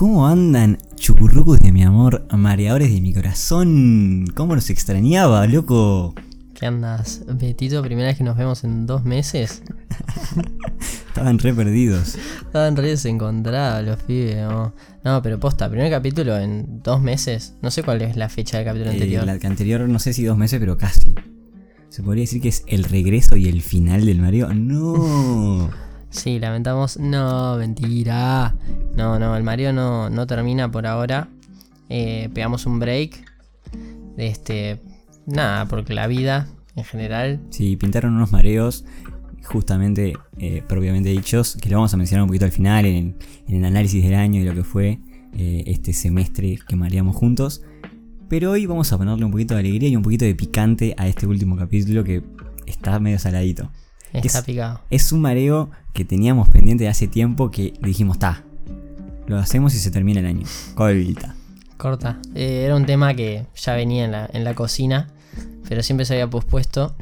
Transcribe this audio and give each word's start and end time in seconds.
¿Cómo 0.00 0.26
andan 0.26 0.78
chucurrucos 0.96 1.60
de 1.60 1.72
mi 1.72 1.82
amor, 1.82 2.26
mareadores 2.34 2.90
de 2.90 3.02
mi 3.02 3.12
corazón? 3.12 4.24
¿Cómo 4.34 4.54
los 4.54 4.70
extrañaba, 4.70 5.46
loco? 5.46 6.14
¿Qué 6.54 6.64
andas, 6.64 7.22
Betito? 7.28 7.82
Primera 7.82 8.08
vez 8.08 8.16
que 8.16 8.24
nos 8.24 8.34
vemos 8.38 8.64
en 8.64 8.86
dos 8.86 9.04
meses. 9.04 9.62
Estaban 11.08 11.38
re 11.38 11.52
perdidos. 11.52 12.16
Estaban 12.40 12.76
re 12.76 12.88
desencontrados 12.88 13.84
los 13.84 14.02
pibes. 14.04 14.36
No, 14.36 14.72
no 15.04 15.20
pero 15.20 15.38
posta, 15.38 15.68
primer 15.68 15.90
capítulo 15.90 16.34
en 16.38 16.82
dos 16.82 17.02
meses. 17.02 17.56
No 17.60 17.70
sé 17.70 17.82
cuál 17.82 18.00
es 18.00 18.16
la 18.16 18.30
fecha 18.30 18.56
del 18.56 18.64
capítulo 18.68 18.92
Eh, 18.92 18.94
anterior. 18.94 19.26
la 19.26 19.32
anterior, 19.32 19.86
no 19.86 19.98
sé 19.98 20.14
si 20.14 20.24
dos 20.24 20.38
meses, 20.38 20.60
pero 20.60 20.78
casi. 20.78 21.12
¿Se 21.90 22.02
podría 22.02 22.22
decir 22.22 22.40
que 22.40 22.48
es 22.48 22.64
el 22.68 22.84
regreso 22.84 23.36
y 23.36 23.48
el 23.48 23.60
final 23.60 24.06
del 24.06 24.22
Mario? 24.22 24.48
¡No! 24.54 25.68
Sí, 26.10 26.38
lamentamos. 26.38 26.98
No, 26.98 27.56
mentira. 27.56 28.54
No, 28.94 29.18
no, 29.18 29.36
el 29.36 29.42
Mario 29.42 29.72
no, 29.72 30.10
no 30.10 30.26
termina 30.26 30.70
por 30.70 30.86
ahora. 30.86 31.28
Eh, 31.88 32.28
pegamos 32.34 32.66
un 32.66 32.78
break. 32.78 33.24
Este. 34.16 34.80
Nada, 35.26 35.66
porque 35.66 35.94
la 35.94 36.06
vida 36.06 36.48
en 36.76 36.84
general. 36.84 37.40
Sí, 37.50 37.76
pintaron 37.76 38.14
unos 38.14 38.32
mareos, 38.32 38.84
justamente, 39.44 40.14
eh, 40.38 40.62
propiamente 40.66 41.10
dichos, 41.10 41.56
que 41.60 41.68
lo 41.68 41.76
vamos 41.76 41.94
a 41.94 41.96
mencionar 41.96 42.22
un 42.22 42.28
poquito 42.28 42.44
al 42.44 42.52
final, 42.52 42.86
en, 42.86 43.16
en 43.46 43.56
el 43.56 43.64
análisis 43.64 44.02
del 44.02 44.14
año 44.14 44.40
y 44.40 44.44
lo 44.44 44.54
que 44.54 44.64
fue 44.64 45.00
eh, 45.34 45.64
este 45.66 45.92
semestre 45.92 46.58
que 46.66 46.76
mareamos 46.76 47.16
juntos. 47.16 47.62
Pero 48.28 48.52
hoy 48.52 48.66
vamos 48.66 48.92
a 48.92 48.98
ponerle 48.98 49.24
un 49.24 49.32
poquito 49.32 49.54
de 49.54 49.60
alegría 49.60 49.88
y 49.88 49.96
un 49.96 50.02
poquito 50.02 50.24
de 50.24 50.34
picante 50.34 50.94
a 50.96 51.08
este 51.08 51.26
último 51.26 51.56
capítulo 51.56 52.04
que 52.04 52.22
está 52.66 52.98
medio 53.00 53.18
saladito. 53.18 53.70
Está 54.12 54.38
Es- 54.40 54.44
picado. 54.44 54.80
Es 54.90 55.12
un 55.12 55.20
mareo 55.20 55.70
que 55.92 56.04
teníamos 56.04 56.48
pendiente 56.48 56.84
de 56.84 56.90
hace 56.90 57.06
tiempo 57.08 57.50
que 57.50 57.74
dijimos, 57.82 58.18
ta, 58.18 58.42
lo 59.26 59.38
hacemos 59.38 59.74
y 59.74 59.78
se 59.78 59.90
termina 59.90 60.20
el 60.20 60.26
año. 60.26 60.46
Colita. 60.74 61.34
Corta. 61.76 62.18
Eh, 62.34 62.62
era 62.64 62.76
un 62.76 62.84
tema 62.86 63.14
que 63.14 63.46
ya 63.54 63.74
venía 63.74 64.04
en 64.04 64.12
la, 64.12 64.28
en 64.32 64.44
la 64.44 64.54
cocina, 64.54 65.08
pero 65.68 65.82
siempre 65.82 66.04
se 66.04 66.14
había 66.14 66.28
pospuesto. 66.28 66.94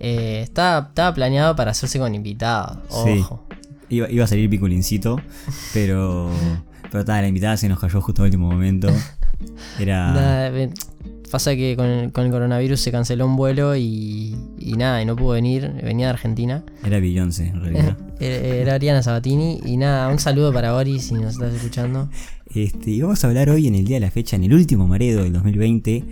Eh, 0.00 0.40
estaba, 0.42 0.88
estaba 0.88 1.14
planeado 1.14 1.56
para 1.56 1.70
hacerse 1.70 1.98
con 1.98 2.14
invitados. 2.14 2.78
Sí. 3.04 3.18
Ojo. 3.20 3.44
Iba, 3.88 4.10
iba 4.10 4.24
a 4.24 4.26
salir 4.26 4.48
piculincito, 4.50 5.20
pero. 5.72 6.30
Pero 6.90 7.04
ta, 7.04 7.20
la 7.20 7.26
invitada 7.28 7.56
se 7.56 7.68
nos 7.68 7.80
cayó 7.80 8.00
justo 8.00 8.22
al 8.22 8.26
último 8.26 8.50
momento. 8.50 8.88
Era. 9.80 10.12
Nada, 10.12 10.50
pasa 11.30 11.54
que 11.56 11.74
con 11.76 11.86
el, 11.86 12.12
con 12.12 12.24
el 12.26 12.30
coronavirus 12.30 12.78
se 12.80 12.92
canceló 12.92 13.26
un 13.26 13.36
vuelo 13.36 13.74
y, 13.76 14.34
y 14.58 14.72
nada, 14.74 15.02
y 15.02 15.06
no 15.06 15.16
pudo 15.16 15.30
venir. 15.32 15.70
Venía 15.82 16.06
de 16.06 16.12
Argentina. 16.12 16.64
Era 16.84 17.00
Beyoncé, 17.00 17.46
en 17.48 17.60
realidad. 17.60 17.96
Era 18.20 18.74
Ariana 18.74 19.02
Sabatini. 19.02 19.60
Y 19.64 19.76
nada, 19.76 20.08
un 20.08 20.18
saludo 20.18 20.52
para 20.52 20.72
Boris 20.72 21.04
si 21.04 21.14
nos 21.14 21.34
estás 21.34 21.54
escuchando. 21.54 22.08
Este, 22.54 22.90
y 22.92 23.00
vamos 23.00 23.22
a 23.24 23.28
hablar 23.28 23.50
hoy 23.50 23.66
en 23.66 23.74
el 23.74 23.84
día 23.84 23.96
de 23.96 24.00
la 24.00 24.10
fecha, 24.10 24.36
en 24.36 24.44
el 24.44 24.54
último 24.54 24.86
mareo 24.86 25.22
del 25.24 25.32
2020, 25.32 26.04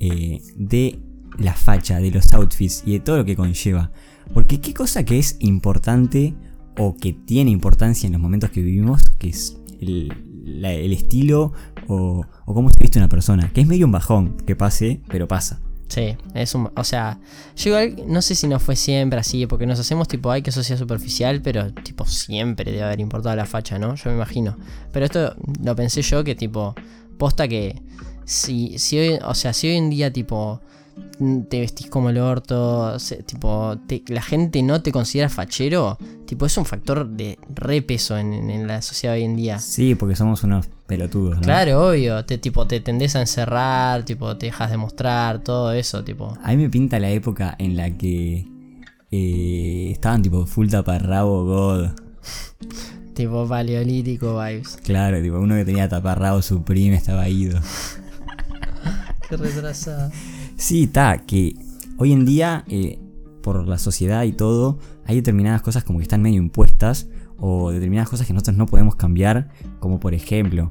eh, 0.00 0.40
de 0.56 0.98
la 1.38 1.54
facha, 1.54 1.98
de 2.00 2.10
los 2.10 2.32
outfits 2.34 2.82
y 2.86 2.92
de 2.92 3.00
todo 3.00 3.16
lo 3.18 3.24
que 3.24 3.36
conlleva. 3.36 3.90
Porque 4.34 4.60
qué 4.60 4.74
cosa 4.74 5.04
que 5.04 5.18
es 5.18 5.36
importante 5.40 6.34
o 6.78 6.96
que 6.96 7.12
tiene 7.12 7.50
importancia 7.50 8.06
en 8.06 8.12
los 8.12 8.20
momentos 8.22 8.50
que 8.50 8.62
vivimos, 8.62 9.02
que 9.18 9.28
es 9.30 9.56
el, 9.80 10.12
la- 10.44 10.72
el 10.72 10.92
estilo 10.92 11.52
o, 11.90 12.26
o 12.46 12.54
cómo 12.54 12.70
se 12.70 12.80
viste 12.80 12.98
una 12.98 13.08
persona. 13.08 13.52
Que 13.52 13.60
es 13.60 13.66
medio 13.66 13.86
un 13.86 13.92
bajón 13.92 14.36
que 14.46 14.56
pase, 14.56 15.00
pero 15.08 15.28
pasa. 15.28 15.60
Sí, 15.88 16.16
es 16.34 16.54
un. 16.54 16.70
O 16.76 16.84
sea, 16.84 17.18
yo 17.56 17.70
igual 17.70 18.04
no 18.06 18.22
sé 18.22 18.36
si 18.36 18.46
no 18.46 18.60
fue 18.60 18.76
siempre 18.76 19.18
así, 19.18 19.46
porque 19.46 19.66
nos 19.66 19.80
hacemos 19.80 20.06
tipo, 20.06 20.30
ay, 20.30 20.40
que 20.40 20.50
eso 20.50 20.62
sea 20.62 20.76
superficial, 20.76 21.42
pero 21.42 21.72
tipo, 21.72 22.06
siempre 22.06 22.70
debe 22.70 22.84
haber 22.84 23.00
importado 23.00 23.34
la 23.34 23.44
facha, 23.44 23.76
¿no? 23.76 23.96
Yo 23.96 24.10
me 24.10 24.16
imagino. 24.16 24.56
Pero 24.92 25.04
esto 25.04 25.34
lo 25.62 25.74
pensé 25.74 26.02
yo 26.02 26.22
que 26.22 26.36
tipo, 26.36 26.76
posta 27.18 27.48
que 27.48 27.82
si, 28.24 28.78
si 28.78 28.98
hoy, 28.98 29.18
o 29.24 29.34
sea, 29.34 29.52
si 29.52 29.66
hoy 29.66 29.76
en 29.76 29.90
día 29.90 30.12
tipo 30.12 30.60
te 31.50 31.60
vestís 31.60 31.88
como 31.88 32.08
el 32.10 32.18
orto, 32.18 32.98
se- 32.98 33.22
tipo, 33.22 33.76
te- 33.86 34.02
la 34.08 34.22
gente 34.22 34.62
no 34.62 34.80
te 34.82 34.90
considera 34.92 35.28
fachero, 35.28 35.98
tipo, 36.26 36.46
es 36.46 36.56
un 36.56 36.64
factor 36.64 37.06
de 37.08 37.38
re 37.54 37.82
peso 37.82 38.16
en, 38.16 38.32
en 38.50 38.66
la 38.66 38.80
sociedad 38.82 39.16
hoy 39.16 39.24
en 39.24 39.36
día. 39.36 39.58
Sí, 39.58 39.94
porque 39.94 40.16
somos 40.16 40.42
unos 40.44 40.68
pelotudos, 40.86 41.36
¿no? 41.36 41.42
Claro, 41.42 41.88
obvio, 41.90 42.24
te, 42.24 42.38
tipo, 42.38 42.66
te 42.66 42.80
tendés 42.80 43.16
a 43.16 43.20
encerrar, 43.20 44.04
tipo, 44.04 44.36
te 44.36 44.46
dejas 44.46 44.70
de 44.70 44.76
mostrar, 44.78 45.40
todo 45.42 45.72
eso, 45.72 46.02
tipo. 46.02 46.36
A 46.42 46.50
mí 46.50 46.56
me 46.56 46.70
pinta 46.70 46.98
la 46.98 47.10
época 47.10 47.54
en 47.58 47.76
la 47.76 47.90
que 47.90 48.46
eh, 49.10 49.90
estaban 49.92 50.22
tipo 50.22 50.46
full 50.46 50.68
taparrabo 50.68 51.44
God. 51.44 51.88
Tipo 53.14 53.46
paleolítico 53.46 54.38
vibes. 54.42 54.78
Claro, 54.82 55.20
tipo 55.20 55.38
uno 55.38 55.54
que 55.56 55.64
tenía 55.66 55.88
taparrabo 55.90 56.40
supreme 56.40 56.96
estaba 56.96 57.28
ido. 57.28 57.60
Qué 59.28 59.36
retrasada. 59.36 60.10
Sí, 60.60 60.84
está, 60.84 61.24
que 61.24 61.54
hoy 61.96 62.12
en 62.12 62.26
día, 62.26 62.66
eh, 62.68 62.98
por 63.42 63.66
la 63.66 63.78
sociedad 63.78 64.24
y 64.24 64.32
todo, 64.32 64.78
hay 65.06 65.16
determinadas 65.16 65.62
cosas 65.62 65.84
como 65.84 65.98
que 65.98 66.02
están 66.02 66.20
medio 66.20 66.36
impuestas, 66.36 67.08
o 67.38 67.70
determinadas 67.70 68.10
cosas 68.10 68.26
que 68.26 68.34
nosotros 68.34 68.58
no 68.58 68.66
podemos 68.66 68.94
cambiar, 68.94 69.48
como 69.78 70.00
por 70.00 70.12
ejemplo, 70.12 70.70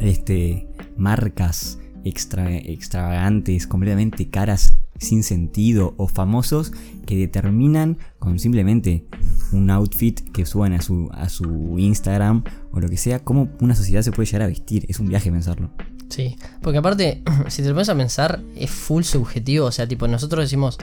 este, 0.00 0.66
marcas 0.96 1.78
extra, 2.04 2.56
extravagantes, 2.56 3.66
completamente 3.66 4.30
caras 4.30 4.78
sin 4.96 5.22
sentido, 5.22 5.92
o 5.98 6.08
famosos 6.08 6.72
que 7.04 7.14
determinan 7.14 7.98
con 8.18 8.38
simplemente 8.38 9.04
un 9.52 9.68
outfit 9.68 10.20
que 10.32 10.46
suban 10.46 10.72
a 10.72 10.80
su, 10.80 11.10
a 11.12 11.28
su 11.28 11.78
Instagram 11.78 12.44
o 12.72 12.80
lo 12.80 12.88
que 12.88 12.96
sea, 12.96 13.22
cómo 13.22 13.50
una 13.60 13.74
sociedad 13.74 14.00
se 14.00 14.10
puede 14.10 14.24
llegar 14.24 14.42
a 14.42 14.46
vestir. 14.46 14.86
Es 14.88 15.00
un 15.00 15.08
viaje 15.08 15.30
pensarlo. 15.30 15.70
Sí, 16.08 16.36
porque 16.62 16.78
aparte, 16.78 17.22
si 17.48 17.62
te 17.62 17.68
lo 17.68 17.74
pones 17.74 17.88
a 17.88 17.94
pensar, 17.96 18.40
es 18.56 18.70
full 18.70 19.02
subjetivo. 19.02 19.66
O 19.66 19.72
sea, 19.72 19.86
tipo, 19.86 20.08
nosotros 20.08 20.44
decimos 20.44 20.78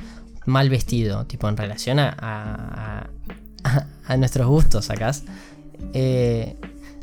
mal 0.45 0.69
vestido, 0.69 1.25
tipo, 1.25 1.49
en 1.49 1.57
relación 1.57 1.99
a, 1.99 2.09
a, 2.19 3.09
a- 3.63 3.87
a 4.07 4.17
nuestros 4.17 4.47
gustos, 4.47 4.85
sacás. 4.85 5.23
Eh, 5.93 6.55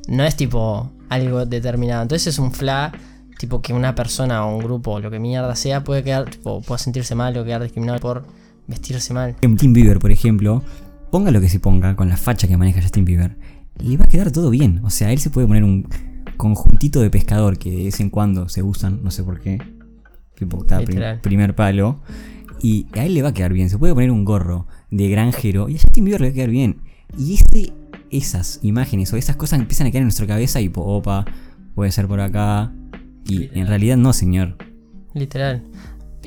no 0.09 0.25
es 0.25 0.37
tipo 0.37 0.91
algo 1.09 1.47
determinado. 1.47 2.03
Entonces 2.03 2.29
es 2.29 2.39
un 2.39 2.53
fla, 2.53 2.93
tipo, 3.39 3.61
que 3.61 3.73
una 3.73 3.95
persona 3.95 4.47
o 4.47 4.57
un 4.57 4.63
grupo 4.65 4.93
o 4.93 5.01
lo 5.01 5.11
que 5.11 5.19
mierda 5.19 5.55
sea 5.57 5.83
puede 5.85 6.03
quedar, 6.03 6.31
tipo, 6.31 6.61
pueda 6.63 6.79
sentirse 6.79 7.15
mal 7.15 7.37
o 7.37 7.45
quedar 7.45 7.63
discriminado 7.63 7.99
por 8.01 8.25
vestirse 8.67 9.13
mal. 9.13 9.35
Tim 9.41 9.73
Bieber, 9.73 9.99
por 9.99 10.11
ejemplo, 10.13 10.63
ponga 11.11 11.31
lo 11.31 11.41
que 11.41 11.49
se 11.49 11.59
ponga, 11.61 11.97
con 11.97 12.09
la 12.09 12.17
facha 12.17 12.47
que 12.49 12.57
maneja 12.57 12.81
Justin 12.81 13.05
Bieber, 13.05 13.37
le 13.79 13.97
va 13.97 14.05
a 14.05 14.09
quedar 14.09 14.31
todo 14.31 14.51
bien. 14.51 14.81
O 14.85 14.91
sea, 14.91 15.13
él 15.13 15.19
se 15.19 15.31
puede 15.31 15.47
poner 15.49 15.65
un 15.65 15.87
conjuntito 16.43 17.01
de 17.01 17.09
pescador 17.09 17.57
que 17.57 17.71
de 17.71 17.85
vez 17.85 18.01
en 18.01 18.11
cuando 18.11 18.49
se 18.49 18.65
usan, 18.65 19.01
no 19.05 19.13
sé 19.13 19.23
por 19.23 19.41
qué. 19.41 19.59
Tipo, 20.35 20.63
está 20.63 20.81
prim- 20.81 21.21
primer 21.23 21.55
palo. 21.55 22.01
Y 22.61 22.87
a 22.95 23.05
él 23.05 23.15
le 23.15 23.23
va 23.23 23.29
a 23.29 23.33
quedar 23.33 23.53
bien. 23.53 23.71
Se 23.71 23.79
puede 23.79 23.95
poner 23.95 24.11
un 24.11 24.25
gorro 24.25 24.67
de 24.91 25.09
granjero 25.09 25.69
y 25.69 25.77
a 25.77 25.79
Justin 25.81 26.05
Bieber 26.05 26.21
le 26.21 26.29
va 26.29 26.33
a 26.33 26.35
quedar 26.35 26.51
bien. 26.51 26.81
Y 27.17 27.35
ese, 27.35 27.73
esas 28.11 28.59
imágenes 28.63 29.13
o 29.13 29.17
esas 29.17 29.37
cosas 29.37 29.61
empiezan 29.61 29.87
a 29.87 29.91
quedar 29.91 30.03
en 30.03 30.07
nuestra 30.07 30.27
cabeza 30.27 30.61
y, 30.61 30.71
opa, 30.75 31.25
puede 31.77 31.93
ser 31.93 32.09
por 32.09 32.21
acá. 32.21 32.73
Y 33.29 33.57
en 33.57 33.69
realidad 33.69 33.97
no, 33.97 34.13
señor. 34.13 34.57
Literal. 35.15 35.63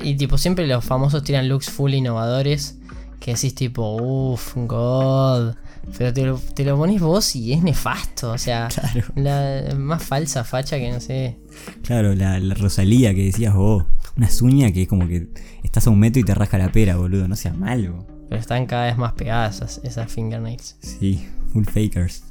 Y 0.02 0.16
tipo, 0.16 0.38
siempre 0.38 0.66
los 0.66 0.82
famosos 0.84 1.22
tiran 1.24 1.46
looks 1.48 1.68
full 1.68 1.92
innovadores. 1.92 2.78
Que 3.20 3.34
decís 3.34 3.54
tipo, 3.54 3.96
uff, 4.00 4.56
God. 4.56 5.56
Pero 5.96 6.12
te 6.12 6.24
lo, 6.26 6.38
te 6.38 6.64
lo 6.64 6.76
pones 6.76 7.00
vos 7.00 7.36
y 7.36 7.52
es 7.52 7.62
nefasto. 7.62 8.32
O 8.32 8.38
sea, 8.38 8.68
Claro. 8.68 9.06
la 9.16 9.74
más 9.76 10.02
falsa 10.02 10.44
facha 10.44 10.78
que 10.78 10.90
no 10.90 11.00
sé. 11.00 11.38
Claro, 11.82 12.14
la, 12.14 12.38
la 12.40 12.54
Rosalía 12.54 13.14
que 13.14 13.24
decías 13.24 13.54
vos. 13.54 13.84
Unas 14.16 14.40
uñas 14.42 14.72
que 14.72 14.82
es 14.82 14.88
como 14.88 15.06
que 15.06 15.28
estás 15.62 15.86
a 15.86 15.90
un 15.90 15.98
metro 15.98 16.20
y 16.20 16.24
te 16.24 16.34
rasca 16.34 16.58
la 16.58 16.72
pera, 16.72 16.96
boludo. 16.96 17.28
No 17.28 17.36
seas 17.36 17.56
malo. 17.56 18.06
Pero 18.28 18.40
están 18.40 18.66
cada 18.66 18.86
vez 18.86 18.96
más 18.98 19.12
pegadas 19.12 19.56
esas, 19.56 19.80
esas 19.84 20.10
fingernails. 20.10 20.76
Sí, 20.80 21.26
full 21.52 21.64
fakers. 21.64 22.24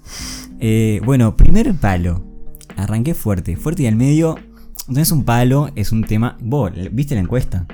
Eh, 0.59 0.99
bueno, 1.05 1.37
primer 1.37 1.73
palo. 1.75 2.25
Arranqué 2.75 3.13
fuerte. 3.13 3.55
Fuerte 3.55 3.83
y 3.83 3.87
al 3.87 3.95
medio. 3.95 4.37
No 4.87 4.99
es 4.99 5.11
un 5.11 5.23
palo, 5.23 5.69
es 5.75 5.91
un 5.91 6.03
tema. 6.03 6.37
Vos, 6.41 6.71
¿viste 6.91 7.15
la 7.15 7.21
encuesta? 7.21 7.65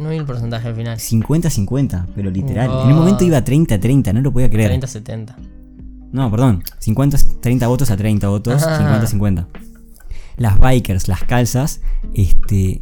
No 0.00 0.08
vi 0.08 0.16
el 0.16 0.24
porcentaje 0.24 0.66
al 0.66 0.74
final. 0.74 0.96
50-50, 0.96 2.06
pero 2.14 2.30
literal. 2.30 2.70
Wow. 2.70 2.84
En 2.84 2.92
un 2.92 2.98
momento 3.00 3.22
iba 3.22 3.44
30-30, 3.44 4.14
no 4.14 4.22
lo 4.22 4.32
podía 4.32 4.48
creer. 4.48 4.80
30-70. 4.80 5.34
No, 6.10 6.30
perdón. 6.30 6.64
50, 6.78 7.18
30 7.42 7.66
votos 7.68 7.90
a 7.90 7.98
30 7.98 8.26
votos. 8.28 8.62
Ah. 8.62 9.02
50-50. 9.04 9.46
Las 10.38 10.58
bikers, 10.58 11.06
las 11.06 11.22
calzas, 11.24 11.82
este. 12.14 12.80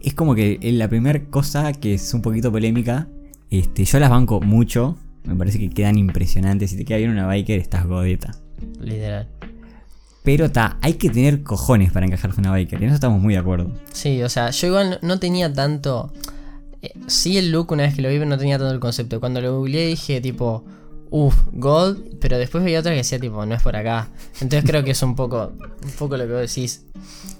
Es 0.00 0.14
como 0.14 0.36
que 0.36 0.60
la 0.62 0.86
primera 0.86 1.24
cosa 1.24 1.72
que 1.72 1.94
es 1.94 2.14
un 2.14 2.22
poquito 2.22 2.52
polémica. 2.52 3.08
Este, 3.50 3.84
yo 3.84 3.98
las 3.98 4.10
banco 4.10 4.40
mucho. 4.40 4.96
Me 5.24 5.34
parece 5.34 5.58
que 5.58 5.70
quedan 5.70 5.98
impresionantes. 5.98 6.70
Si 6.70 6.76
te 6.76 6.84
queda 6.84 6.98
bien 6.98 7.10
una 7.10 7.26
biker, 7.26 7.58
estás 7.58 7.84
godeta. 7.84 8.30
Literal. 8.80 9.28
Pero 10.22 10.52
ta, 10.52 10.78
hay 10.82 10.94
que 10.94 11.10
tener 11.10 11.42
cojones 11.42 11.90
para 11.90 12.06
encajarse 12.06 12.40
una 12.40 12.52
biker. 12.52 12.80
En 12.80 12.90
eso 12.90 12.94
estamos 12.94 13.20
muy 13.20 13.34
de 13.34 13.40
acuerdo. 13.40 13.72
Sí, 13.92 14.22
o 14.22 14.28
sea, 14.28 14.50
yo 14.50 14.68
igual 14.68 15.00
no 15.02 15.18
tenía 15.18 15.52
tanto. 15.52 16.12
Sí, 17.06 17.38
el 17.38 17.50
look, 17.52 17.70
una 17.72 17.84
vez 17.84 17.94
que 17.94 18.02
lo 18.02 18.08
vi, 18.08 18.18
no 18.18 18.38
tenía 18.38 18.58
tanto 18.58 18.72
el 18.72 18.80
concepto. 18.80 19.20
Cuando 19.20 19.40
lo 19.40 19.58
googleé 19.58 19.86
dije, 19.88 20.20
tipo, 20.20 20.64
uff, 21.10 21.36
God, 21.52 21.98
pero 22.20 22.38
después 22.38 22.64
veía 22.64 22.80
otra 22.80 22.92
que 22.92 22.98
decía 22.98 23.18
tipo, 23.20 23.44
no 23.46 23.54
es 23.54 23.62
por 23.62 23.76
acá. 23.76 24.08
Entonces 24.40 24.68
creo 24.68 24.82
que 24.84 24.92
es 24.92 25.02
un 25.02 25.14
poco, 25.14 25.52
un 25.84 25.90
poco 25.98 26.16
lo 26.16 26.26
que 26.26 26.32
vos 26.32 26.40
decís. 26.40 26.86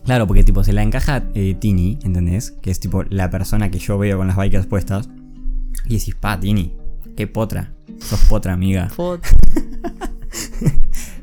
Claro, 0.05 0.27
porque 0.27 0.45
tipo 0.45 0.63
se 0.63 0.73
la 0.73 0.83
encaja 0.83 1.25
eh, 1.35 1.57
Tini, 1.59 1.99
¿entendés? 2.03 2.53
Que 2.63 2.71
es 2.71 2.79
tipo 2.81 3.03
la 3.05 3.31
persona 3.31 3.71
que 3.71 3.79
yo 3.79 3.97
veo 3.99 4.19
con 4.19 4.27
las 4.27 4.37
bikers 4.37 4.67
puestas. 4.67 5.09
Y 5.87 5.99
decís, 5.99 6.15
pa, 6.15 6.39
Tini, 6.39 6.75
qué 7.17 7.27
potra. 7.27 7.73
Sos 8.01 8.21
potra, 8.27 8.53
amiga. 8.53 8.89
Pot- 8.97 9.25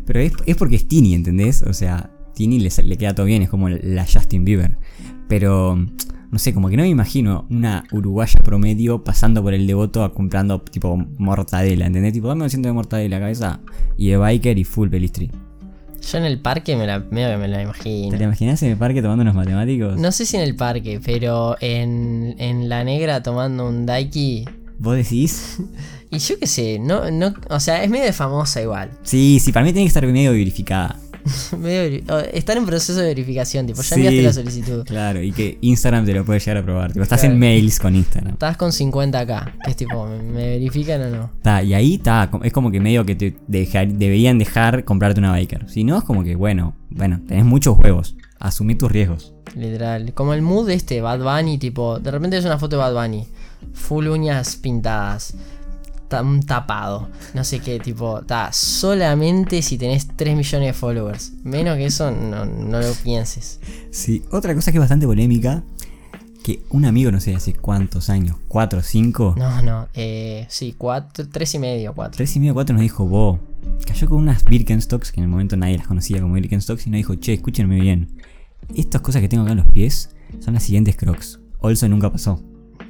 Pero 0.06 0.20
es, 0.20 0.34
es 0.46 0.56
porque 0.58 0.76
es 0.76 0.88
Tini, 0.88 1.14
¿entendés? 1.14 1.62
O 1.62 1.74
sea, 1.74 2.10
Tini 2.42 2.60
le, 2.60 2.72
le 2.86 2.98
queda 2.98 3.14
todo 3.14 3.28
bien, 3.28 3.44
es 3.44 3.50
como 3.50 3.70
la 3.70 4.04
Justin 4.12 4.44
Bieber. 4.44 4.76
Pero, 5.28 5.76
no 5.76 6.40
sé, 6.40 6.56
como 6.56 6.70
que 6.70 6.76
no 6.76 6.82
me 6.82 6.90
imagino 6.90 7.46
una 7.52 7.84
uruguaya 7.92 8.40
promedio 8.44 9.04
pasando 9.04 9.44
por 9.44 9.54
el 9.54 9.68
devoto 9.68 10.04
a 10.04 10.12
comprando 10.12 10.60
tipo 10.60 10.98
mortadela, 11.20 11.86
¿entendés? 11.86 12.14
Tipo, 12.14 12.30
dame 12.30 12.42
un 12.42 12.48
asiento 12.48 12.68
de 12.68 12.74
mortadela, 12.74 13.20
cabeza. 13.20 13.60
Y 13.96 14.10
de 14.10 14.18
biker 14.18 14.58
y 14.58 14.64
full 14.64 14.90
pelistri. 14.90 15.30
Yo 16.12 16.18
en 16.18 16.24
el 16.24 16.40
parque 16.40 16.76
me 16.76 16.88
la, 16.88 17.08
que 17.08 17.14
me 17.14 17.48
la 17.48 17.62
imagino. 17.62 18.10
¿Te 18.10 18.18
la 18.18 18.24
imaginás 18.24 18.64
en 18.64 18.72
el 18.72 18.78
parque 18.78 19.04
tomando 19.04 19.22
unos 19.22 19.36
matemáticos? 19.36 20.00
No 20.00 20.12
sé 20.12 20.26
si 20.26 20.36
en 20.36 20.42
el 20.42 20.56
parque, 20.56 21.00
pero 21.06 21.58
en, 21.62 22.34
en 22.40 22.70
la 22.70 22.84
negra 22.84 23.22
tomando 23.22 23.70
un 23.70 23.86
daiki. 23.86 24.46
¿Vos 24.80 24.96
decís? 24.96 25.60
Y 26.14 26.20
yo 26.20 26.38
qué 26.38 26.46
sé, 26.46 26.78
no, 26.78 27.10
no, 27.10 27.34
o 27.50 27.62
sea, 27.62 27.86
es 27.86 27.90
medio 27.90 28.04
de 28.04 28.12
famosa 28.12 28.62
igual. 28.62 28.92
Sí, 29.02 29.40
sí, 29.42 29.54
para 29.54 29.66
mí 29.66 29.72
tiene 29.72 29.86
que 29.86 29.88
estar 29.88 30.06
medio 30.06 30.32
verificada. 30.32 31.00
Estar 32.34 32.58
en 32.58 32.66
proceso 32.66 33.00
de 33.00 33.08
verificación, 33.08 33.66
tipo, 33.68 33.82
ya 33.82 33.96
Sí. 33.96 33.96
enviaste 33.96 34.24
la 34.24 34.34
solicitud. 34.34 34.86
Claro, 34.86 35.22
y 35.22 35.32
que 35.32 35.58
Instagram 35.62 36.06
te 36.06 36.14
lo 36.14 36.26
puede 36.26 36.40
llegar 36.40 36.58
a 36.58 36.64
probar. 36.64 36.92
Tipo, 36.92 37.04
estás 37.04 37.20
Claro. 37.22 37.34
en 37.34 37.40
mails 37.40 37.80
con 37.80 37.96
Instagram. 37.96 38.34
Estás 38.34 38.58
con 38.58 38.72
50k, 38.72 39.54
que 39.64 39.72
es 39.72 39.78
tipo, 39.78 40.08
¿me, 40.08 40.22
me 40.24 40.48
verifican 40.50 41.02
o 41.02 41.10
no? 41.10 41.30
Ta, 41.42 41.64
y 41.64 41.74
ahí 41.74 41.96
está, 41.96 42.30
es 42.44 42.54
como 42.54 42.72
que 42.72 42.80
medio 42.80 43.06
que 43.06 43.16
te 43.16 43.36
dejar- 43.48 43.88
deberían 43.94 44.38
dejar 44.40 44.84
comprarte 44.84 45.20
una 45.20 45.32
biker. 45.32 45.70
Si 45.70 45.84
no, 45.84 45.98
es 45.98 46.04
como 46.04 46.24
que, 46.24 46.36
bueno, 46.36 46.76
bueno, 46.90 47.20
tenés 47.28 47.46
muchos 47.46 47.76
juegos. 47.78 48.16
Asumí 48.40 48.74
tus 48.76 48.92
riesgos. 48.92 49.34
Literal. 49.56 50.14
Como 50.14 50.34
el 50.34 50.42
mood 50.42 50.70
este, 50.72 51.02
Bad 51.02 51.20
Bunny, 51.22 51.58
tipo, 51.60 52.00
de 52.00 52.10
repente 52.10 52.38
es 52.38 52.46
una 52.46 52.58
foto 52.58 52.78
de 52.78 52.82
Bad 52.82 52.94
Bunny. 53.04 53.28
Full 53.74 54.08
uñas 54.08 54.56
pintadas. 54.56 55.36
Un 56.20 56.44
tapado. 56.44 57.10
No 57.34 57.44
sé 57.44 57.60
qué, 57.60 57.80
tipo, 57.80 58.20
está 58.20 58.52
solamente 58.52 59.62
si 59.62 59.78
tenés 59.78 60.08
3 60.16 60.36
millones 60.36 60.68
de 60.68 60.74
followers. 60.74 61.34
Menos 61.44 61.78
que 61.78 61.86
eso, 61.86 62.12
no, 62.12 62.46
no 62.46 62.80
lo 62.82 62.92
pienses. 63.04 63.60
Sí, 63.92 64.24
otra 64.32 64.54
cosa 64.54 64.72
que 64.72 64.78
es 64.78 64.82
bastante 64.82 65.06
polémica, 65.06 65.64
que 66.44 66.64
un 66.70 66.86
amigo, 66.86 67.12
no 67.12 67.20
sé, 67.20 67.36
hace 67.36 67.54
cuántos 67.54 68.10
años, 68.10 68.36
cuatro 68.48 68.80
o 68.80 68.84
cinco, 68.84 69.36
No, 69.38 69.62
no, 69.62 69.88
eh, 69.94 70.46
sí, 70.50 70.74
4, 70.78 71.30
3 71.30 71.56
y 71.56 71.60
medio, 71.60 71.94
4. 71.94 72.18
tres 72.18 72.36
y 72.36 72.40
medio, 72.40 72.54
cuatro 72.54 72.74
nos 72.74 72.82
dijo, 72.82 73.06
vos, 73.06 73.40
cayó 73.86 74.10
con 74.10 74.18
unas 74.18 74.44
Birkenstocks, 74.44 75.12
que 75.12 75.20
en 75.20 75.26
el 75.26 75.30
momento 75.30 75.56
nadie 75.56 75.78
las 75.78 75.88
conocía 75.88 76.20
como 76.20 76.34
Birkenstocks, 76.34 76.88
y 76.88 76.90
nos 76.90 76.98
dijo, 76.98 77.16
che, 77.16 77.34
escúchenme 77.34 77.80
bien, 77.80 78.18
estas 78.76 79.02
cosas 79.02 79.22
que 79.22 79.30
tengo 79.30 79.44
acá 79.44 79.52
en 79.52 79.60
los 79.60 79.68
pies 79.68 80.10
son 80.40 80.54
las 80.54 80.64
siguientes 80.64 80.96
crocs. 80.96 81.40
Also 81.62 81.88
nunca 81.88 82.12
pasó. 82.12 82.42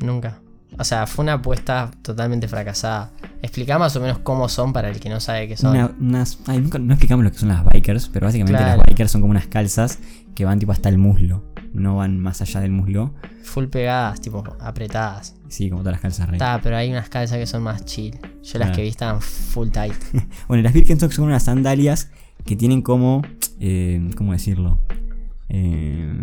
Nunca. 0.03 0.40
O 0.79 0.83
sea, 0.83 1.05
fue 1.05 1.23
una 1.23 1.33
apuesta 1.33 1.91
totalmente 2.01 2.47
fracasada. 2.47 3.11
Explica 3.41 3.77
más 3.77 3.95
o 3.95 3.99
menos 4.01 4.19
cómo 4.19 4.47
son 4.49 4.71
para 4.73 4.89
el 4.89 4.99
que 4.99 5.09
no 5.09 5.19
sabe 5.19 5.47
qué 5.47 5.57
son. 5.57 5.71
Una- 5.71 5.91
unas, 5.99 6.39
ay, 6.47 6.59
nunca, 6.59 6.79
no 6.79 6.93
explicamos 6.93 7.23
lo 7.25 7.31
que 7.31 7.37
son 7.37 7.49
las 7.49 7.63
bikers, 7.65 8.07
pero 8.09 8.27
básicamente 8.27 8.57
Claro. 8.57 8.77
las 8.77 8.85
bikers 8.87 9.11
son 9.11 9.21
como 9.21 9.31
unas 9.31 9.47
calzas 9.47 9.99
que 10.33 10.45
van 10.45 10.59
tipo 10.59 10.71
hasta 10.71 10.87
el 10.89 10.97
muslo, 10.97 11.43
no 11.73 11.97
van 11.97 12.19
más 12.19 12.41
allá 12.41 12.61
del 12.61 12.71
muslo. 12.71 13.13
Full 13.43 13.65
pegadas, 13.65 14.21
tipo, 14.21 14.43
apretadas. 14.61 15.35
Sí, 15.49 15.69
como 15.69 15.81
todas 15.81 15.93
las 15.95 16.01
calzas 16.01 16.27
rey. 16.29 16.37
Está, 16.37 16.59
pero 16.63 16.77
hay 16.77 16.89
unas 16.89 17.09
calzas 17.09 17.37
que 17.37 17.45
son 17.45 17.63
más 17.63 17.83
chill. 17.83 18.17
Yo 18.41 18.57
las 18.59 18.71
que 18.75 18.83
vi 18.83 18.87
estaban 18.87 19.21
full 19.21 19.69
tight. 19.69 19.93
Bueno, 20.47 20.63
las 20.63 20.71
Birkenstock 20.73 21.11
son 21.11 21.25
unas 21.25 21.43
sandalias 21.43 22.09
que 22.45 22.55
tienen 22.55 22.81
como, 22.81 23.21
eh, 23.59 24.09
¿cómo 24.15 24.31
decirlo? 24.31 24.79
Eh, 25.49 26.13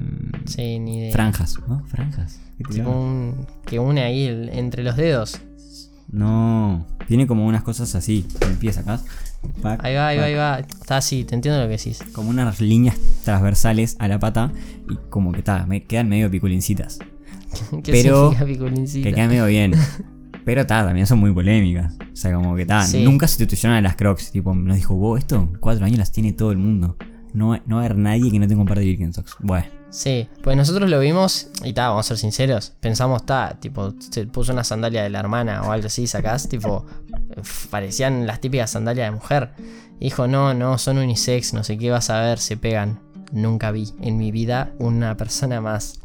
Sí, 0.47 0.79
ni 0.79 0.99
idea. 1.01 1.13
franjas, 1.13 1.59
¿no? 1.69 1.85
Franjas. 1.87 2.41
¿Qué 2.59 2.65
te 2.65 2.75
Tipo 2.75 2.91
un, 2.91 3.47
que 3.65 3.79
une 3.79 4.03
ahí 4.03 4.25
el- 4.27 4.49
entre 4.51 4.83
los 4.83 4.97
dedos. 4.97 5.41
No, 6.11 6.87
tiene 7.07 7.27
como 7.27 7.47
unas 7.47 7.63
cosas 7.63 7.95
así, 7.95 8.27
en 8.41 8.51
el 8.51 8.57
pie 8.57 8.73
sacás. 8.73 9.05
pac, 9.63 9.85
Ahí 9.85 9.95
va, 9.95 10.09
ahí 10.09 10.19
va, 10.19 10.25
ahí 10.25 10.35
va. 10.35 10.59
Está 10.61 10.97
así, 10.99 11.25
te 11.25 11.35
entiendo 11.35 11.61
lo 11.61 11.67
que 11.67 11.77
decís. 11.77 12.03
Como 12.13 12.31
unas 12.31 12.61
líneas 12.61 12.97
transversales 13.25 13.97
a 13.99 14.09
la 14.09 14.19
pata 14.19 14.51
y 14.91 14.97
como 15.11 15.33
que 15.33 15.39
está, 15.41 15.67
me 15.67 15.85
quedan 15.85 16.09
medio 16.09 16.31
piculincitas. 16.31 16.99
¿Qué 17.85 17.93
Pero- 17.93 18.35
piculincita? 18.47 19.09
Que 19.09 19.15
quedan 19.15 19.29
medio 19.29 19.47
bien. 19.47 19.73
Pero 20.45 20.67
ta, 20.67 20.83
también 20.85 21.07
son 21.07 21.19
muy 21.19 21.31
polémicas. 21.33 21.95
O 22.11 22.17
sea, 22.17 22.33
como 22.35 22.57
que 22.57 22.65
ta, 22.65 22.83
Sí. 22.87 23.05
nunca 23.05 23.29
sustituyeron 23.29 23.77
a 23.77 23.83
las 23.83 23.97
crocs. 23.97 24.31
Tipo, 24.33 24.55
nos 24.55 24.77
dijo, 24.77 24.95
vos, 24.95 25.19
esto 25.19 25.37
en 25.37 25.47
cuatro 25.61 25.85
años 25.85 25.99
las 25.99 26.11
tiene 26.11 26.33
todo 26.33 26.53
el 26.53 26.59
mundo. 26.59 26.97
No, 27.35 27.55
no 27.67 27.77
va 27.77 27.83
a 27.83 27.85
haber 27.85 27.99
nadie 27.99 28.31
que 28.31 28.39
no 28.39 28.49
tenga 28.49 28.63
un 28.63 28.67
par 28.67 28.79
de 28.79 28.87
Birkenstocks. 28.87 29.37
Bueno, 29.41 29.67
Sí, 29.91 30.29
pues 30.43 30.57
nosotros 30.57 30.91
lo 30.91 31.01
vimos 31.01 31.49
y 31.65 31.73
ta, 31.73 31.89
vamos 31.89 32.07
a 32.07 32.09
ser 32.09 32.19
sinceros. 32.19 32.75
Pensamos, 32.81 33.25
ta, 33.25 33.57
tipo, 33.59 33.95
se 33.99 34.27
puso 34.27 34.53
una 34.53 34.65
sandalia 34.65 35.03
de 35.03 35.11
la 35.11 35.21
hermana 35.21 35.63
o 35.63 35.73
algo 35.73 35.87
así, 35.87 36.07
sacás, 36.07 36.49
tipo, 36.49 36.85
parecían 37.71 38.27
las 38.27 38.41
típicas 38.41 38.71
sandalias 38.71 39.11
de 39.11 39.17
mujer. 39.17 39.51
Y 39.99 40.05
dijo, 40.05 40.29
no, 40.29 40.53
no, 40.53 40.77
son 40.79 40.99
unisex, 40.99 41.55
no 41.55 41.65
sé 41.65 41.79
qué 41.79 41.91
vas 41.91 42.11
a 42.11 42.21
ver, 42.21 42.39
se 42.39 42.57
pegan. 42.57 43.01
Nunca 43.33 43.71
vi 43.71 43.89
en 44.01 44.17
mi 44.17 44.31
vida 44.31 44.73
una 44.79 45.17
persona 45.17 45.61
más. 45.61 46.01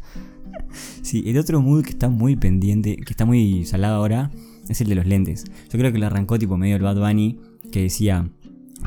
Sí, 1.02 1.22
el 1.26 1.38
otro 1.38 1.60
mood 1.60 1.84
que 1.84 1.90
está 1.90 2.08
muy 2.08 2.36
pendiente, 2.36 2.96
que 2.96 3.12
está 3.12 3.24
muy 3.24 3.64
salado 3.66 3.96
ahora, 3.96 4.30
es 4.68 4.80
el 4.80 4.88
de 4.88 4.94
los 4.94 5.06
lentes. 5.06 5.44
Yo 5.70 5.78
creo 5.78 5.92
que 5.92 5.98
lo 5.98 6.06
arrancó 6.06 6.38
tipo 6.38 6.56
medio 6.56 6.76
el 6.76 6.82
Bad 6.82 6.96
Bunny, 6.96 7.38
que 7.70 7.82
decía, 7.82 8.28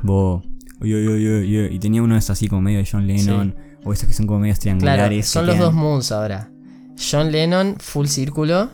vos, 0.03 0.43
oye, 0.81 0.95
oye, 0.95 1.07
oye, 1.07 1.39
oye", 1.39 1.69
y 1.71 1.79
tenía 1.79 2.01
uno 2.01 2.15
de 2.15 2.19
esos 2.19 2.31
así 2.31 2.47
como 2.47 2.61
medio 2.61 2.79
de 2.79 2.87
John 2.91 3.07
Lennon, 3.07 3.55
o 3.87 3.93
esos 3.93 4.07
que 4.07 4.13
son 4.13 4.27
como 4.27 4.39
medios 4.39 4.59
triangulares. 4.59 5.31
Claro, 5.31 5.45
son 5.45 5.45
los 5.47 5.55
quedan- 5.55 5.65
dos 5.65 5.73
moods 5.73 6.11
ahora. 6.11 6.49
John 7.11 7.31
Lennon, 7.31 7.75
full 7.79 8.07
círculo 8.07 8.69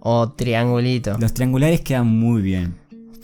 o 0.00 0.30
triangulito. 0.30 1.16
Los 1.18 1.32
triangulares 1.34 1.80
quedan 1.80 2.06
muy 2.06 2.42
bien. 2.42 2.74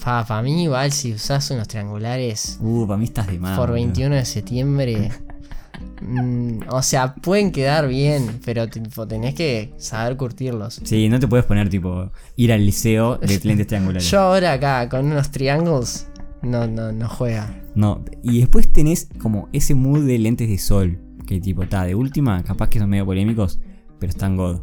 Pa, 0.03 0.25
para 0.27 0.43
mí 0.43 0.63
igual 0.65 0.93
si 0.93 1.13
usás 1.13 1.51
unos 1.51 1.67
triangulares 1.69 2.57
Uh, 2.61 2.87
para 2.87 2.97
mí 2.99 3.05
estás 3.05 3.27
de 3.27 3.39
más. 3.39 3.59
por 3.59 3.69
boludo. 3.71 3.85
21 3.85 4.15
de 4.15 4.25
septiembre. 4.25 5.11
mm, 6.03 6.61
o 6.71 6.83
sea, 6.83 7.15
pueden 7.15 7.51
quedar 7.53 7.89
bien, 7.89 8.41
pero 8.45 8.69
tipo, 8.69 9.07
tenés 9.07 9.35
que 9.35 9.75
saber 9.79 10.17
curtirlos. 10.17 10.81
Sí, 10.85 11.09
no 11.09 11.19
te 11.21 11.29
puedes 11.29 11.45
poner 11.47 11.69
tipo 11.69 12.11
ir 12.37 12.53
al 12.53 12.65
liceo 12.65 13.17
de 13.19 13.39
lentes 13.45 13.67
triangulares. 13.67 14.11
Yo 14.11 14.21
ahora 14.21 14.53
acá 14.55 14.89
con 14.89 15.07
unos 15.07 15.31
triangles 15.31 16.07
no, 16.43 16.67
no, 16.67 16.93
no 16.93 17.09
juega. 17.09 17.61
No, 17.75 18.05
y 18.23 18.41
después 18.41 18.73
tenés 18.73 19.09
como 19.21 19.49
ese 19.53 19.75
mood 19.75 20.07
de 20.07 20.19
lentes 20.19 20.49
de 20.49 20.59
sol. 20.59 20.99
Que 21.29 21.41
tipo, 21.41 21.63
está 21.63 21.85
de 21.85 21.95
última, 21.95 22.43
capaz 22.43 22.71
que 22.71 22.79
son 22.79 22.89
medio 22.89 23.05
polémicos, 23.05 23.61
pero 23.99 24.09
están 24.09 24.35
god. 24.35 24.63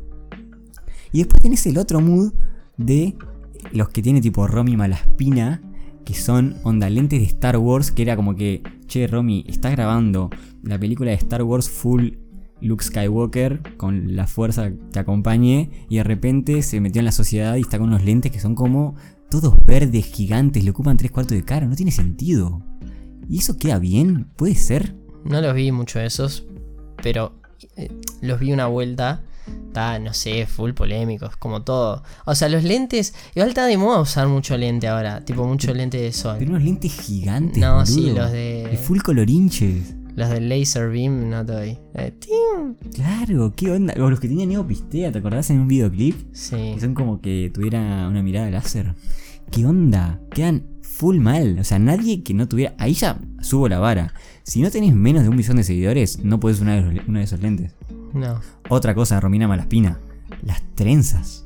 Y 1.11 1.19
después 1.19 1.39
tenés 1.39 1.63
el 1.67 1.77
otro 1.77 2.01
mood 2.01 2.33
de 2.75 3.15
los 3.71 3.89
que 3.89 4.01
tiene 4.01 4.19
tipo 4.19 4.47
Romy 4.47 4.75
Malaspina, 4.75 5.61
que 6.03 6.15
son 6.15 6.55
onda 6.63 6.89
lentes 6.89 7.19
de 7.19 7.25
Star 7.27 7.57
Wars, 7.57 7.91
que 7.91 8.01
era 8.01 8.15
como 8.15 8.35
que, 8.35 8.63
che, 8.87 9.05
Romy, 9.05 9.45
estás 9.47 9.73
grabando 9.73 10.31
la 10.63 10.79
película 10.79 11.11
de 11.11 11.17
Star 11.17 11.43
Wars 11.43 11.69
full 11.69 12.13
Luke 12.61 12.83
Skywalker 12.83 13.77
con 13.77 14.15
la 14.15 14.25
fuerza 14.25 14.71
te 14.91 14.97
acompañe, 14.97 15.69
y 15.87 15.97
de 15.97 16.03
repente 16.03 16.63
se 16.63 16.81
metió 16.81 16.97
en 16.99 17.05
la 17.05 17.11
sociedad 17.11 17.57
y 17.57 17.61
está 17.61 17.77
con 17.77 17.89
unos 17.89 18.03
lentes 18.03 18.31
que 18.31 18.39
son 18.39 18.55
como 18.55 18.95
todos 19.29 19.53
verdes, 19.67 20.05
gigantes, 20.05 20.63
le 20.63 20.71
ocupan 20.71 20.97
tres 20.97 21.11
cuartos 21.11 21.37
de 21.37 21.43
cara, 21.43 21.67
no 21.67 21.75
tiene 21.75 21.91
sentido. 21.91 22.63
¿Y 23.29 23.37
eso 23.37 23.55
queda 23.55 23.77
bien? 23.77 24.31
¿Puede 24.35 24.55
ser? 24.55 24.95
No 25.25 25.41
los 25.41 25.53
vi 25.53 25.71
mucho 25.71 25.99
esos, 25.99 26.47
pero 27.01 27.33
eh, 27.77 27.89
los 28.21 28.39
vi 28.39 28.51
una 28.51 28.67
vuelta. 28.67 29.21
Está, 29.67 29.99
no 29.99 30.11
sé, 30.13 30.47
full 30.47 30.71
polémicos, 30.71 31.35
como 31.37 31.61
todo. 31.61 32.01
O 32.25 32.33
sea, 32.33 32.49
los 32.49 32.63
lentes. 32.63 33.13
Igual 33.35 33.49
está 33.49 33.65
de 33.67 33.77
moda 33.77 33.99
usar 34.01 34.27
mucho 34.27 34.57
lente 34.57 34.87
ahora, 34.87 35.23
tipo 35.23 35.45
mucho 35.45 35.71
lente 35.73 35.97
de 35.99 36.11
sol. 36.13 36.37
Pero 36.39 36.51
unos 36.51 36.63
lentes 36.63 36.99
gigantes. 36.99 37.57
No, 37.59 37.73
boludo. 37.73 37.85
sí, 37.85 38.11
los 38.11 38.31
de- 38.31 38.79
full 38.83 38.99
colorinches. 39.01 39.93
Los 40.15 40.29
del 40.29 40.47
laser 40.49 40.89
beam 40.89 41.29
no 41.29 41.45
te 41.45 41.51
doy. 41.51 41.77
Eh. 41.93 42.13
Claro, 42.93 43.53
¿qué 43.55 43.71
onda? 43.71 43.93
O 43.99 44.09
los 44.09 44.19
que 44.19 44.27
tenían 44.29 44.49
Neo 44.49 44.65
Pistea, 44.65 45.11
¿te 45.11 45.19
acordás 45.19 45.49
en 45.49 45.59
un 45.59 45.67
videoclip? 45.67 46.15
Sí. 46.33 46.71
Que 46.75 46.79
son 46.79 46.93
como 46.93 47.21
que 47.21 47.51
tuviera 47.53 48.07
una 48.07 48.23
mirada 48.23 48.49
láser. 48.49 48.95
¿Qué 49.51 49.65
onda? 49.65 50.19
Quedan 50.31 50.63
full 50.95 51.19
mal. 51.19 51.59
O 51.59 51.63
sea, 51.63 51.77
nadie 51.77 52.23
que 52.23 52.33
no 52.33 52.47
tuviera. 52.47 52.73
Ahí 52.77 52.93
ya 52.93 53.17
subo 53.41 53.67
la 53.67 53.79
vara. 53.79 54.13
Si 54.43 54.61
no 54.61 54.71
tenés 54.71 54.93
menos 54.93 55.23
de 55.23 55.29
un 55.29 55.35
millón 55.35 55.57
de 55.57 55.63
seguidores, 55.63 56.19
no 56.23 56.39
podés 56.39 56.61
usar 56.61 57.01
uno 57.07 57.19
de, 57.19 57.25
esos 57.25 57.41
lentes. 57.41 57.73
No. 58.13 58.39
Otra 58.69 58.95
cosa, 58.95 59.19
Romina 59.19 59.47
Malaspina. 59.47 59.99
Las 60.43 60.61
trenzas. 60.75 61.43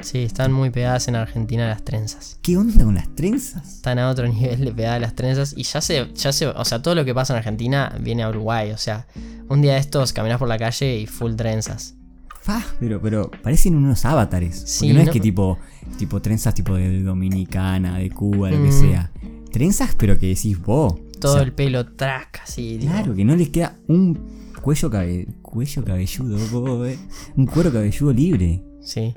Sí, 0.00 0.18
están 0.18 0.52
muy 0.52 0.70
pegadas 0.70 1.08
en 1.08 1.16
Argentina 1.16 1.68
las 1.68 1.84
trenzas. 1.84 2.38
¿Qué 2.42 2.56
onda 2.56 2.84
con 2.84 2.94
las 2.94 3.14
trenzas? 3.14 3.76
Están 3.76 3.98
a 3.98 4.10
otro 4.10 4.26
nivel 4.32 4.64
de 4.64 4.72
pegadas 4.72 5.00
las 5.00 5.14
trenzas. 5.14 5.54
Y 5.56 5.64
ya 5.64 5.80
se, 5.80 6.10
ya 6.14 6.32
se. 6.32 6.48
O 6.48 6.64
sea, 6.64 6.80
todo 6.80 6.94
lo 6.94 7.04
que 7.04 7.14
pasa 7.14 7.34
en 7.34 7.38
Argentina 7.38 7.94
viene 8.00 8.22
a 8.22 8.30
Uruguay. 8.30 8.70
O 8.70 8.78
sea, 8.78 9.06
un 9.48 9.60
día 9.60 9.74
de 9.74 9.80
estos 9.80 10.12
caminas 10.12 10.38
por 10.38 10.48
la 10.48 10.58
calle 10.58 10.98
y 10.98 11.06
full 11.06 11.34
trenzas. 11.34 11.95
Fa, 12.46 12.64
pero, 12.78 13.00
pero 13.02 13.28
parecen 13.42 13.74
unos 13.74 14.04
avatares. 14.04 14.54
Sí, 14.66 14.86
porque 14.86 14.94
no, 14.94 15.00
es 15.00 15.06
no- 15.08 15.12
que 15.12 15.20
tipo, 15.20 15.58
tipo 15.98 16.22
trenzas 16.22 16.54
tipo 16.54 16.76
de 16.76 17.02
Dominicana, 17.02 17.98
de 17.98 18.08
Cuba, 18.10 18.50
lo 18.52 18.62
que 18.62 18.68
Mm. 18.68 18.80
sea. 18.80 19.10
Trenzas, 19.50 19.96
pero 19.98 20.16
que 20.16 20.28
decís 20.28 20.56
vos. 20.62 20.94
Todo 21.18 21.32
O 21.32 21.34
sea, 21.36 21.42
el 21.44 21.52
pelo 21.52 21.84
traca, 21.86 22.42
así. 22.44 22.78
Claro, 22.80 23.14
que 23.16 23.24
no 23.24 23.34
les 23.34 23.48
queda 23.48 23.76
un 23.88 24.16
cuello, 24.62 24.88
cabe- 24.90 25.26
cuello 25.42 25.84
cabelludo, 25.84 26.38
vos, 26.52 26.88
eh, 26.88 26.98
un 27.36 27.46
cuero 27.46 27.72
cabelludo 27.72 28.12
libre. 28.12 28.62
Sí. 28.80 29.12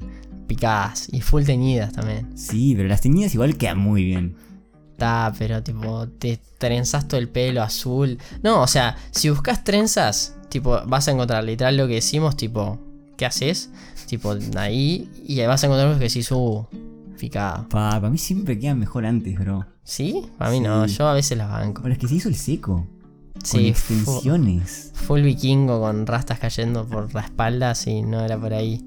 Picadas 0.48 1.08
y 1.12 1.22
full 1.22 1.44
teñidas 1.44 1.94
también. 1.94 2.36
Sí, 2.36 2.74
pero 2.76 2.90
las 2.90 3.02
teñidas 3.02 3.34
igual 3.36 3.56
quedan 3.58 3.78
muy 3.78 4.04
bien. 4.06 4.36
Está, 4.94 5.32
pero 5.38 5.62
tipo, 5.62 6.08
te 6.08 6.40
trenzas 6.58 7.08
todo 7.08 7.20
el 7.20 7.30
pelo 7.30 7.62
azul. 7.62 8.18
No, 8.42 8.62
o 8.64 8.68
sea, 8.68 8.96
si 9.12 9.30
buscas 9.30 9.64
trenzas, 9.64 10.36
tipo, 10.50 10.80
vas 10.88 11.08
a 11.08 11.12
encontrar 11.12 11.44
literal 11.44 11.78
lo 11.78 11.88
que 11.88 11.96
decimos, 11.96 12.36
tipo, 12.36 12.80
¿qué 13.20 13.26
haces? 13.28 13.70
Tipo, 14.08 14.34
ahí, 14.58 15.12
y 15.28 15.40
ahí 15.42 15.46
vas 15.48 15.62
a 15.64 15.68
encontrar 15.68 15.94
que 16.00 16.06
decís, 16.06 16.32
uh, 16.32 16.66
picada. 17.20 17.68
Pa, 17.70 17.92
para 17.92 18.10
mí 18.10 18.18
siempre 18.18 18.58
quedan 18.58 18.80
mejor 18.80 19.06
antes, 19.06 19.38
bro. 19.38 19.66
¿Sí? 19.84 20.24
A 20.40 20.50
mí 20.50 20.60
no, 20.62 20.88
Sí. 20.88 20.96
yo 20.96 21.08
a 21.08 21.14
veces 21.14 21.38
las 21.38 21.50
banco. 21.52 21.82
Para 21.82 21.94
es 21.94 22.00
que 22.00 22.08
se 22.08 22.16
hizo 22.16 22.30
el 22.30 22.36
seco. 22.36 22.88
con 23.34 23.46
Sí, 23.46 23.74
fu- 23.74 23.94
extensiones. 23.94 24.92
full 24.96 25.22
vikingo 25.22 25.80
con 25.80 26.06
rastas 26.08 26.40
cayendo 26.40 26.86
por 26.88 27.14
la 27.14 27.22
espalda, 27.22 27.74
sí, 27.76 28.02
no 28.02 28.20
era 28.22 28.38
por 28.38 28.54
ahí. 28.54 28.86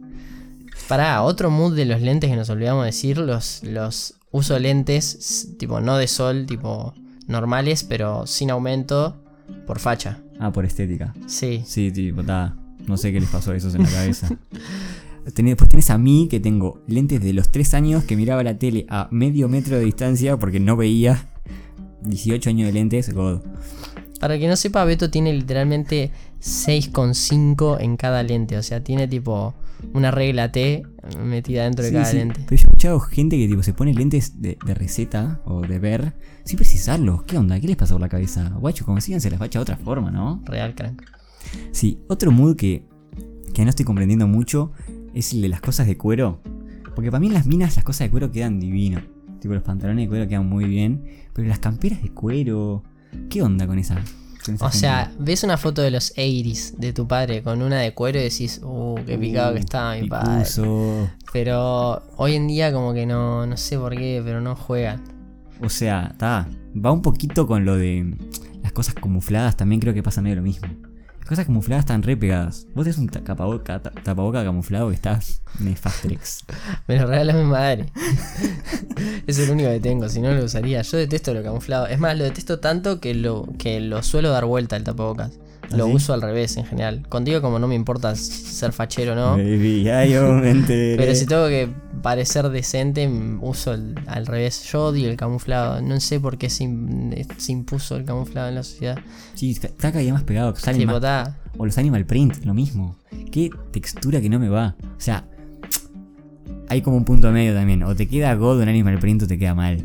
Pará, 0.89 1.23
otro 1.23 1.51
mood 1.51 1.75
de 1.77 1.85
los 1.87 2.01
lentes 2.03 2.29
que 2.31 2.37
nos 2.37 2.51
olvidamos 2.51 2.85
decir, 2.85 3.17
los, 3.19 3.63
los 3.65 4.15
uso 4.31 4.59
lentes, 4.59 5.49
tipo, 5.59 5.81
no 5.81 5.97
de 5.97 6.07
sol, 6.09 6.45
tipo, 6.47 6.93
normales, 7.29 7.85
pero 7.85 8.27
sin 8.27 8.51
aumento, 8.51 9.23
por 9.67 9.79
facha. 9.79 10.19
Ah, 10.39 10.53
por 10.53 10.65
estética. 10.67 11.15
Sí. 11.27 11.63
Sí, 11.65 11.91
tipo, 11.93 12.23
ta, 12.23 12.55
no 12.87 12.97
sé 12.97 13.13
qué 13.13 13.21
les 13.21 13.29
pasó 13.31 13.53
a 13.53 13.57
esos 13.57 13.75
en 13.75 13.83
la 13.85 13.91
cabeza. 13.91 14.29
Después 15.25 15.69
tenés 15.71 15.91
a 15.91 15.99
mí 15.99 16.27
que 16.29 16.41
tengo 16.41 16.83
lentes 16.89 17.21
de 17.23 17.33
los 17.33 17.51
3 17.53 17.75
años 17.75 18.05
que 18.05 18.17
miraba 18.17 18.43
la 18.43 18.59
tele 18.59 18.87
a 18.89 19.09
medio 19.13 19.49
metro 19.49 19.79
de 19.79 19.85
distancia 19.85 20.37
porque 20.37 20.59
no 20.61 20.77
veía. 20.77 21.29
18 22.05 22.51
años 22.51 22.67
de 22.67 22.73
lentes, 22.73 23.15
God. 23.15 23.43
Para 24.19 24.37
que 24.37 24.49
no 24.49 24.57
sepa, 24.57 24.85
Beto 24.85 25.11
tiene 25.11 25.33
literalmente 25.33 26.11
6,5 26.41 27.79
en 27.81 27.97
cada 27.97 28.23
lente. 28.25 28.57
O 28.57 28.63
sea, 28.63 28.83
tiene 28.83 29.07
tipo 29.07 29.55
una 29.95 30.11
regla 30.11 30.51
T 30.51 30.83
metida 31.25 31.65
dentro 31.65 31.85
de 31.85 31.91
Sí, 31.91 31.95
cada 31.95 32.07
sí. 32.07 32.17
lente. 32.17 32.41
Pero 32.49 32.57
yo 32.57 32.63
he 32.65 32.67
escuchado 32.67 33.01
gente 33.01 33.37
que 33.37 33.47
tipo 33.47 33.63
se 33.63 33.73
pone 33.75 33.95
lentes 33.95 34.41
de, 34.43 34.59
de 34.65 34.75
receta 34.75 35.41
o 35.45 35.61
de 35.63 35.79
ver 35.79 36.15
sin 36.45 36.57
precisarlos. 36.57 37.23
¿Qué 37.25 37.39
onda? 37.39 37.61
¿Qué 37.61 37.69
les 37.69 37.77
pasa 37.77 37.95
por 37.95 38.01
la 38.01 38.09
cabeza? 38.09 38.49
Guacho, 38.59 38.85
consíganse 38.85 39.31
la 39.31 39.39
facha 39.39 39.59
de 39.59 39.63
otra 39.63 39.77
forma, 39.77 40.11
¿no? 40.11 40.43
Real 40.47 40.75
crank. 40.75 41.03
Sí, 41.71 41.99
otro 42.09 42.31
mood 42.31 42.57
que, 42.57 42.85
que 43.55 43.65
no 43.65 43.71
estoy 43.71 43.85
comprendiendo 43.85 44.27
mucho 44.27 44.73
es 45.15 45.33
el 45.33 45.43
de 45.43 45.49
las 45.49 45.61
cosas 45.61 45.87
de 45.87 45.97
cuero. 45.97 46.41
Porque 46.95 47.11
para 47.11 47.21
mí 47.21 47.29
en 47.29 47.35
las 47.35 47.47
minas 47.47 47.77
las 47.77 47.85
cosas 47.85 48.07
de 48.07 48.11
cuero 48.11 48.31
quedan 48.31 48.61
divino. 48.61 49.01
Tipo 49.41 49.55
los 49.55 49.63
pantalones 49.63 50.05
de 50.05 50.09
cuero 50.09 50.29
quedan 50.29 50.49
muy 50.49 50.65
bien. 50.67 51.05
Pero 51.33 51.49
las 51.49 51.59
camperas 51.59 52.03
de 52.03 52.11
cuero. 52.11 52.83
¿Qué 53.29 53.43
onda 53.43 53.67
con 53.67 53.79
esa? 53.79 53.97
con 54.45 54.55
esa 54.55 54.67
O 54.67 54.69
gente? 54.69 54.79
sea, 54.79 55.13
ves 55.19 55.43
una 55.45 55.57
foto 55.57 55.83
de 55.83 55.91
los 55.91 56.15
80s 56.17 56.77
de 56.77 56.93
tu 56.93 57.07
padre 57.07 57.43
con 57.43 57.63
una 57.63 57.81
de 57.81 57.95
cuero 57.95 58.19
y 58.19 58.25
decís, 58.25 58.61
uh, 58.63 58.97
qué 59.07 59.19
picado 59.19 59.55
que 59.55 59.61
estaba 59.61 59.97
mi 59.97 60.09
padre. 60.09 60.45
Pero 61.33 62.03
hoy 62.17 62.35
en 62.35 62.47
día 62.47 62.73
como 62.73 62.93
que 62.93 63.07
no, 63.07 63.47
no 63.47 63.57
sé 63.57 63.79
por 63.79 63.97
qué, 63.97 64.21
pero 64.25 64.41
no 64.41 64.55
juegan. 64.55 65.03
O 65.61 65.69
sea, 65.69 66.09
está. 66.13 66.49
Va 66.75 66.91
un 66.93 67.03
poquito 67.03 67.47
con 67.47 67.65
lo 67.65 67.77
de 67.77 68.17
las 68.63 68.73
cosas 68.73 68.95
camufladas. 68.95 69.57
También 69.57 69.81
creo 69.81 69.95
que 69.95 70.03
pasa 70.03 70.21
medio 70.23 70.37
lo 70.37 70.43
mismo. 70.43 70.69
Las 71.23 71.29
cosas 71.29 71.47
camufladas 71.47 71.85
están 71.85 72.03
re 72.03 72.17
pegadas. 72.17 72.67
Vos 72.75 72.85
tenés 72.85 72.99
un 72.99 73.09
ta- 73.09 73.23
tapaboca, 73.23 73.81
ta- 73.81 73.91
tapaboca 73.91 74.43
camuflado 74.43 74.89
que 74.89 74.97
está 74.97 75.21
nefastrex. 75.61 76.45
Me 76.89 76.97
lo 77.01 77.07
regala 77.07 77.33
mi 77.33 77.45
madre. 77.45 77.87
es 79.27 79.39
el 79.39 79.51
único 79.51 79.69
que 79.71 79.79
tengo, 79.81 80.09
si 80.09 80.21
no 80.21 80.33
lo 80.33 80.45
usaría. 80.45 80.83
Yo 80.83 80.97
detesto 80.99 81.33
lo 81.33 81.43
camuflado. 81.45 81.87
Es 81.87 81.99
más, 82.01 82.19
lo 82.19 82.25
detesto 82.25 82.59
tanto 82.59 83.01
que 83.01 83.15
lo, 83.15 83.49
que 83.57 83.81
lo 83.81 84.03
suelo 84.03 84.31
dar 84.31 84.45
vuelta 84.47 84.77
el 84.77 84.83
tapabocas. 84.85 85.31
Lo 85.77 85.85
¿Ah, 85.85 85.89
sí? 85.89 85.95
uso 85.95 86.13
al 86.15 86.23
revés 86.23 86.57
en 86.57 86.65
general. 86.65 87.07
Contigo 87.09 87.41
como 87.43 87.59
no 87.59 87.69
me 87.69 87.75
importa 87.75 88.15
ser 88.17 88.73
fachero 88.73 89.15
no. 89.15 89.33
Baby, 89.37 89.83
ya 89.85 90.05
yo 90.05 90.33
me 90.35 90.51
enteré. 90.51 90.97
Pero 90.97 91.15
si 91.15 91.27
tengo 91.27 91.47
que 91.49 91.69
parecer 92.03 92.49
decente, 92.49 93.09
uso 93.41 93.73
el- 93.75 93.95
al 94.07 94.27
revés. 94.27 94.63
Yo 94.71 94.87
odio 94.87 95.09
el 95.11 95.17
camuflado. 95.17 95.81
No 95.83 95.99
sé 96.01 96.21
por 96.21 96.39
qué 96.39 96.51
se, 96.51 96.69
se 97.39 97.53
impuso 97.53 97.97
el 97.97 98.05
camuflado 98.05 98.49
en 98.49 98.57
la 98.57 98.63
sociedad. 98.63 98.99
Sí, 99.35 99.51
está 99.53 99.69
cada 99.91 100.01
día 100.01 100.13
más 100.13 100.25
pegado. 100.25 100.53
Tipo, 100.53 100.87
más- 100.93 101.01
ta, 101.01 101.39
O 101.59 101.67
los 101.67 101.79
animal 101.79 102.05
print, 102.07 102.45
lo 102.45 102.55
mismo. 102.55 102.97
Qué 103.31 103.51
textura 103.73 104.21
que 104.21 104.29
no 104.29 104.39
me 104.39 104.49
va. 104.49 104.77
O 104.83 105.01
sea, 105.01 105.27
hay 106.69 106.81
como 106.83 106.97
un 106.97 107.05
punto 107.05 107.31
medio 107.31 107.55
también. 107.55 107.83
O 107.83 107.95
te 107.95 108.09
queda 108.09 108.35
God 108.35 108.61
un 108.63 108.69
animal 108.69 108.99
print 108.99 109.23
o 109.23 109.27
te 109.27 109.39
queda 109.39 109.55
mal. 109.55 109.83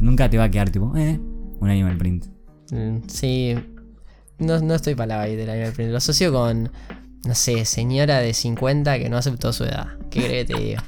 Nunca 0.00 0.28
te 0.30 0.38
va 0.38 0.44
a 0.44 0.50
quedar 0.50 0.70
tipo, 0.70 0.96
eh, 0.96 1.20
un 1.60 1.70
animal 1.70 1.96
print. 1.96 2.26
mm, 2.70 2.96
sí. 3.06 3.54
No, 4.42 4.60
no 4.60 4.74
estoy 4.74 4.94
para 4.94 5.18
la 5.18 5.24
del 5.24 5.48
animal 5.48 5.72
print. 5.72 5.90
Lo 5.90 5.98
asocio 5.98 6.32
con, 6.32 6.70
no 7.26 7.34
sé, 7.34 7.64
señora 7.64 8.18
de 8.18 8.34
50 8.34 8.98
que 8.98 9.08
no 9.08 9.16
aceptó 9.16 9.52
su 9.52 9.64
edad. 9.64 9.88
¿Qué 10.10 10.24
crees 10.24 10.46
que 10.46 10.54
te 10.54 10.60
digo? 10.60 10.82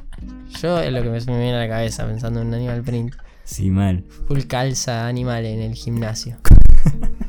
Yo 0.60 0.80
es 0.80 0.92
lo 0.92 1.02
que 1.02 1.10
me, 1.10 1.20
me 1.20 1.38
viene 1.38 1.54
a 1.54 1.60
la 1.60 1.68
cabeza 1.68 2.06
pensando 2.06 2.40
en 2.40 2.48
un 2.48 2.54
animal 2.54 2.82
print. 2.82 3.14
Sí, 3.44 3.70
mal. 3.70 4.04
Full 4.26 4.40
calza 4.42 5.06
animal 5.06 5.44
en 5.44 5.60
el 5.60 5.74
gimnasio. 5.74 6.36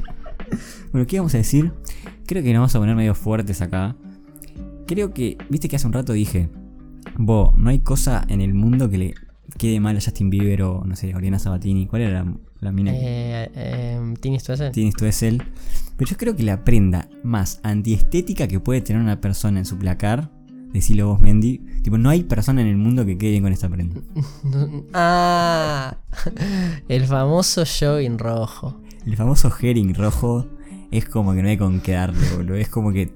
Bueno, 0.92 1.08
¿qué 1.08 1.18
vamos 1.18 1.34
a 1.36 1.40
decir? 1.40 1.74
Creo 2.26 2.42
que 2.42 2.54
nos 2.54 2.60
vamos 2.60 2.76
a 2.76 2.80
poner 2.80 2.96
medio 2.96 3.16
fuertes 3.16 3.62
acá. 3.62 3.98
Creo 4.88 5.14
que, 5.14 5.38
viste 5.50 5.68
que 5.68 5.76
hace 5.76 5.86
un 5.86 5.92
rato 5.92 6.14
dije, 6.14 6.50
Bo, 7.18 7.54
no 7.58 7.70
hay 7.70 7.80
cosa 7.80 8.24
en 8.30 8.40
el 8.40 8.54
mundo 8.54 8.90
que 8.90 8.98
le 8.98 9.14
quede 9.58 9.82
mal 9.82 9.98
a 9.98 10.00
Justin 10.00 10.30
Bieber 10.30 10.64
o, 10.64 10.86
no 10.86 10.96
sé, 10.96 11.14
Oriana 11.14 11.38
Sabatini. 11.38 11.86
¿Cuál 11.86 12.04
era 12.04 12.24
la, 12.24 12.34
la 12.66 12.72
mina? 12.72 12.92
Eh, 12.94 13.50
eh. 13.56 14.00
Pero 15.98 16.12
yo 16.12 16.18
creo 16.18 16.36
que 16.36 16.44
la 16.44 16.64
prenda 16.66 17.08
más 17.24 17.60
antiestética 17.64 18.48
que 18.48 18.60
puede 18.60 18.82
tener 18.82 19.02
una 19.02 19.22
persona 19.22 19.60
en 19.60 19.66
su 19.66 19.78
placar, 19.78 20.30
decilo 20.74 21.08
vos, 21.08 21.22
Mendy, 21.22 21.60
tipo, 21.84 21.98
no 21.98 22.10
hay 22.10 22.24
persona 22.24 22.62
en 22.62 22.68
el 22.68 22.76
mundo 22.76 23.06
que 23.06 23.18
quede 23.18 23.32
bien 23.32 23.44
con 23.44 23.54
esta 23.54 23.70
prenda. 23.70 24.02
Ah, 24.94 25.98
el 26.90 27.06
famoso 27.06 27.64
jogging 27.66 28.18
rojo. 28.18 28.82
El 29.06 29.16
famoso 29.16 29.52
herring 29.62 29.94
rojo 29.94 30.48
es 30.92 31.06
como 31.08 31.34
que 31.34 31.44
no 31.44 31.50
hay 31.50 31.58
con 31.58 31.80
qué 31.80 31.94
darle, 31.94 32.28
boludo. 32.36 32.56
Es 32.56 32.70
como 32.70 32.92
que, 32.92 33.14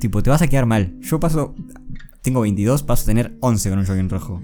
tipo, 0.00 0.22
te 0.22 0.30
vas 0.30 0.42
a 0.42 0.48
quedar 0.48 0.66
mal. 0.66 0.98
Yo 1.00 1.20
paso, 1.20 1.54
tengo 2.22 2.40
22, 2.40 2.82
paso 2.82 3.04
a 3.04 3.06
tener 3.06 3.36
11 3.40 3.70
con 3.70 3.78
un 3.78 3.86
jogging 3.86 4.08
rojo. 4.08 4.42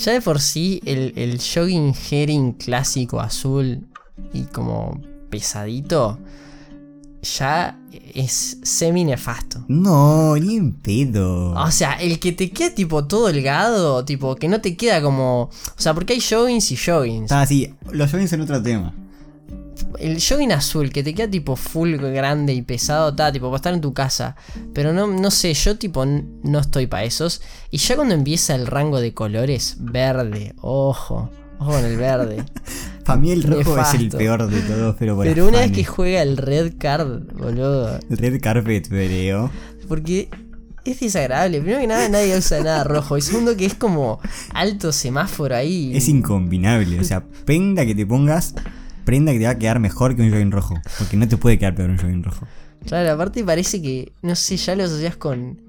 Ya 0.00 0.12
de 0.12 0.22
por 0.22 0.40
sí, 0.40 0.80
el, 0.86 1.12
el 1.14 1.38
jogging 1.38 1.94
herring 2.10 2.52
clásico 2.52 3.20
azul 3.20 3.86
y 4.32 4.44
como 4.44 4.98
pesadito, 5.28 6.18
ya 7.22 7.78
es 8.14 8.58
semi 8.62 9.04
nefasto. 9.04 9.62
No, 9.68 10.36
ni 10.36 10.56
en 10.56 10.72
pedo. 10.72 11.52
O 11.52 11.70
sea, 11.70 12.00
el 12.00 12.18
que 12.18 12.32
te 12.32 12.50
queda 12.50 12.74
tipo 12.74 13.06
todo 13.06 13.26
delgado, 13.26 14.02
tipo 14.06 14.36
que 14.36 14.48
no 14.48 14.62
te 14.62 14.74
queda 14.74 15.02
como... 15.02 15.42
O 15.42 15.50
sea, 15.76 15.92
porque 15.92 16.14
hay 16.14 16.20
joggings 16.20 16.72
y 16.72 16.76
joggings. 16.78 17.24
Está 17.24 17.42
así, 17.42 17.74
los 17.92 18.10
joggings 18.10 18.30
son 18.30 18.40
otro 18.40 18.62
tema. 18.62 18.94
El 20.00 20.20
jogging 20.20 20.52
azul 20.52 20.90
que 20.90 21.02
te 21.02 21.14
queda 21.14 21.30
tipo 21.30 21.56
full 21.56 21.96
grande 21.96 22.54
y 22.54 22.62
pesado, 22.62 23.10
está 23.10 23.30
tipo 23.30 23.46
para 23.46 23.56
estar 23.56 23.74
en 23.74 23.80
tu 23.80 23.92
casa. 23.92 24.34
Pero 24.72 24.92
no, 24.92 25.06
no 25.06 25.30
sé, 25.30 25.52
yo 25.54 25.76
tipo 25.76 26.04
no 26.06 26.58
estoy 26.58 26.86
para 26.86 27.04
esos. 27.04 27.42
Y 27.70 27.78
ya 27.78 27.96
cuando 27.96 28.14
empieza 28.14 28.54
el 28.54 28.66
rango 28.66 29.00
de 29.00 29.12
colores, 29.12 29.76
verde, 29.78 30.54
ojo, 30.60 31.30
ojo 31.58 31.70
con 31.70 31.84
el 31.84 31.96
verde. 31.96 32.44
Para 33.04 33.20
mí 33.20 33.32
el 33.32 33.42
rojo 33.42 33.78
es 33.80 33.94
el 33.94 34.08
peor 34.08 34.48
de 34.48 34.60
todos, 34.60 34.94
pero 34.98 35.16
por 35.16 35.26
Pero 35.26 35.48
una 35.48 35.60
vez 35.60 35.72
que 35.72 35.84
juega 35.84 36.22
el 36.22 36.36
red 36.36 36.74
card, 36.78 37.32
boludo. 37.32 37.98
Red 38.08 38.40
carpet, 38.40 38.88
vereo. 38.88 39.50
Porque 39.88 40.28
es 40.84 41.00
desagradable. 41.00 41.60
Primero 41.60 41.80
que 41.80 41.86
nada, 41.86 42.08
nadie 42.08 42.36
usa 42.36 42.60
nada 42.60 42.84
rojo. 42.84 43.18
Y 43.18 43.22
segundo 43.22 43.56
que 43.56 43.66
es 43.66 43.74
como 43.74 44.20
alto 44.54 44.92
semáforo 44.92 45.56
ahí. 45.56 45.92
Es 45.94 46.08
incombinable. 46.08 47.00
O 47.00 47.04
sea, 47.04 47.24
prenda 47.44 47.84
que 47.84 47.94
te 47.94 48.06
pongas, 48.06 48.54
prenda 49.10 49.32
que 49.32 49.40
te 49.40 49.44
va 49.46 49.50
a 49.50 49.58
quedar 49.58 49.80
mejor 49.80 50.14
que 50.14 50.22
un 50.22 50.30
jogging 50.30 50.52
rojo. 50.52 50.80
Porque 50.96 51.16
no 51.16 51.26
te 51.26 51.36
puede 51.36 51.58
quedar 51.58 51.74
peor 51.74 51.90
un 51.90 51.98
jogging 51.98 52.22
rojo. 52.22 52.46
Claro, 52.86 53.10
aparte 53.10 53.42
parece 53.42 53.82
que, 53.82 54.12
no 54.22 54.36
sé, 54.36 54.56
ya 54.56 54.76
lo 54.76 54.84
asocias 54.84 55.16
con... 55.16 55.60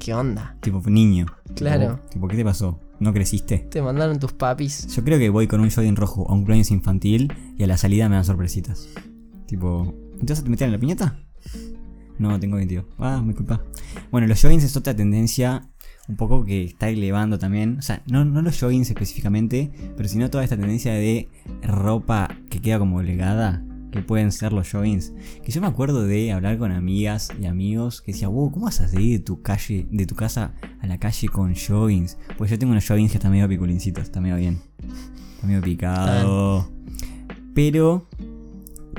¿Qué 0.00 0.12
onda? 0.12 0.56
Tipo 0.60 0.82
niño. 0.90 1.26
Claro. 1.54 2.00
Tipo, 2.00 2.08
tipo, 2.10 2.28
¿qué 2.28 2.36
te 2.36 2.44
pasó? 2.44 2.80
¿No 2.98 3.12
creciste? 3.12 3.58
Te 3.58 3.80
mandaron 3.80 4.18
tus 4.18 4.32
papis. 4.32 4.88
Yo 4.88 5.04
creo 5.04 5.20
que 5.20 5.30
voy 5.30 5.46
con 5.46 5.60
un 5.60 5.70
jogging 5.70 5.94
rojo 5.94 6.28
a 6.28 6.32
un 6.32 6.40
cumpleaños 6.40 6.72
infantil 6.72 7.32
y 7.56 7.62
a 7.62 7.68
la 7.68 7.76
salida 7.76 8.08
me 8.08 8.16
dan 8.16 8.24
sorpresitas. 8.24 8.88
Tipo, 9.46 9.94
¿te 10.18 10.32
vas 10.32 10.40
a 10.40 10.48
meter 10.48 10.66
en 10.66 10.72
la 10.72 10.78
piñata? 10.78 11.20
No, 12.18 12.40
tengo 12.40 12.56
22. 12.56 12.86
Ah, 12.98 13.22
me 13.24 13.34
culpa. 13.34 13.62
Bueno, 14.10 14.26
los 14.26 14.42
joggings 14.42 14.64
es 14.64 14.76
otra 14.76 14.96
tendencia 14.96 15.70
un 16.08 16.16
poco 16.16 16.44
que 16.44 16.64
está 16.64 16.88
elevando 16.88 17.38
también. 17.38 17.78
O 17.78 17.82
sea, 17.82 18.02
no, 18.06 18.24
no 18.24 18.42
los 18.42 18.60
joggings 18.60 18.90
específicamente, 18.90 19.70
pero 19.96 20.08
sino 20.08 20.30
toda 20.30 20.44
esta 20.44 20.56
tendencia 20.56 20.92
de 20.92 21.28
ropa 21.62 22.28
que 22.50 22.60
queda 22.60 22.78
como 22.78 23.02
legada. 23.02 23.64
que 23.94 24.02
pueden 24.02 24.32
ser 24.32 24.52
los 24.52 24.70
joggings. 24.70 25.12
Que 25.44 25.52
yo 25.52 25.60
me 25.60 25.68
acuerdo 25.68 26.04
de 26.04 26.32
hablar 26.32 26.58
con 26.58 26.72
amigas 26.72 27.30
y 27.40 27.46
amigos 27.46 28.02
que 28.02 28.12
decían, 28.12 28.32
wow, 28.32 28.50
¿cómo 28.50 28.66
vas 28.66 28.80
a 28.80 28.88
salir 28.88 29.18
de 29.18 29.24
tu 29.24 29.40
calle, 29.40 29.86
de 29.88 30.04
tu 30.04 30.16
casa 30.16 30.52
a 30.80 30.86
la 30.88 30.98
calle 30.98 31.28
con 31.28 31.54
joggings? 31.54 32.18
Pues 32.36 32.50
yo 32.50 32.58
tengo 32.58 32.72
unos 32.72 32.86
joggings 32.88 33.12
que 33.12 33.18
están 33.18 33.30
medio 33.30 33.48
piculincitos, 33.48 34.02
está 34.02 34.20
medio 34.20 34.36
bien. 34.36 34.58
Está 35.36 35.46
medio 35.46 35.62
picado. 35.62 36.68
Pero, 37.54 38.08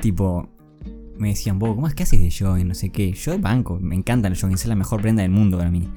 tipo, 0.00 0.48
me 1.18 1.28
decían, 1.28 1.58
vos, 1.58 1.74
¿cómo 1.74 1.88
es 1.88 1.94
que 1.94 2.04
haces 2.04 2.18
de 2.18 2.30
jogging? 2.30 2.66
No 2.66 2.74
sé 2.74 2.88
qué. 2.88 3.12
Yo 3.12 3.38
banco, 3.38 3.78
me 3.78 3.96
encantan 3.96 4.32
los 4.32 4.40
joggings, 4.40 4.62
es 4.62 4.68
la 4.68 4.76
mejor 4.76 5.02
prenda 5.02 5.20
del 5.20 5.30
mundo 5.30 5.58
para 5.58 5.70
mí. 5.70 5.90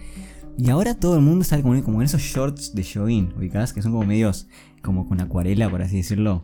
Y 0.62 0.72
ahora 0.72 0.94
todo 0.94 1.16
el 1.16 1.22
mundo 1.22 1.44
está 1.44 1.62
como, 1.62 1.82
como 1.82 2.02
en 2.02 2.06
esos 2.06 2.22
shorts 2.22 2.76
de 2.76 2.84
jogging, 2.84 3.34
ubicadas, 3.38 3.72
que 3.72 3.82
son 3.82 3.94
como 3.94 4.04
medios, 4.04 4.46
como 4.84 5.08
con 5.08 5.22
acuarela, 5.22 5.70
por 5.70 5.82
así 5.82 5.96
decirlo. 5.96 6.44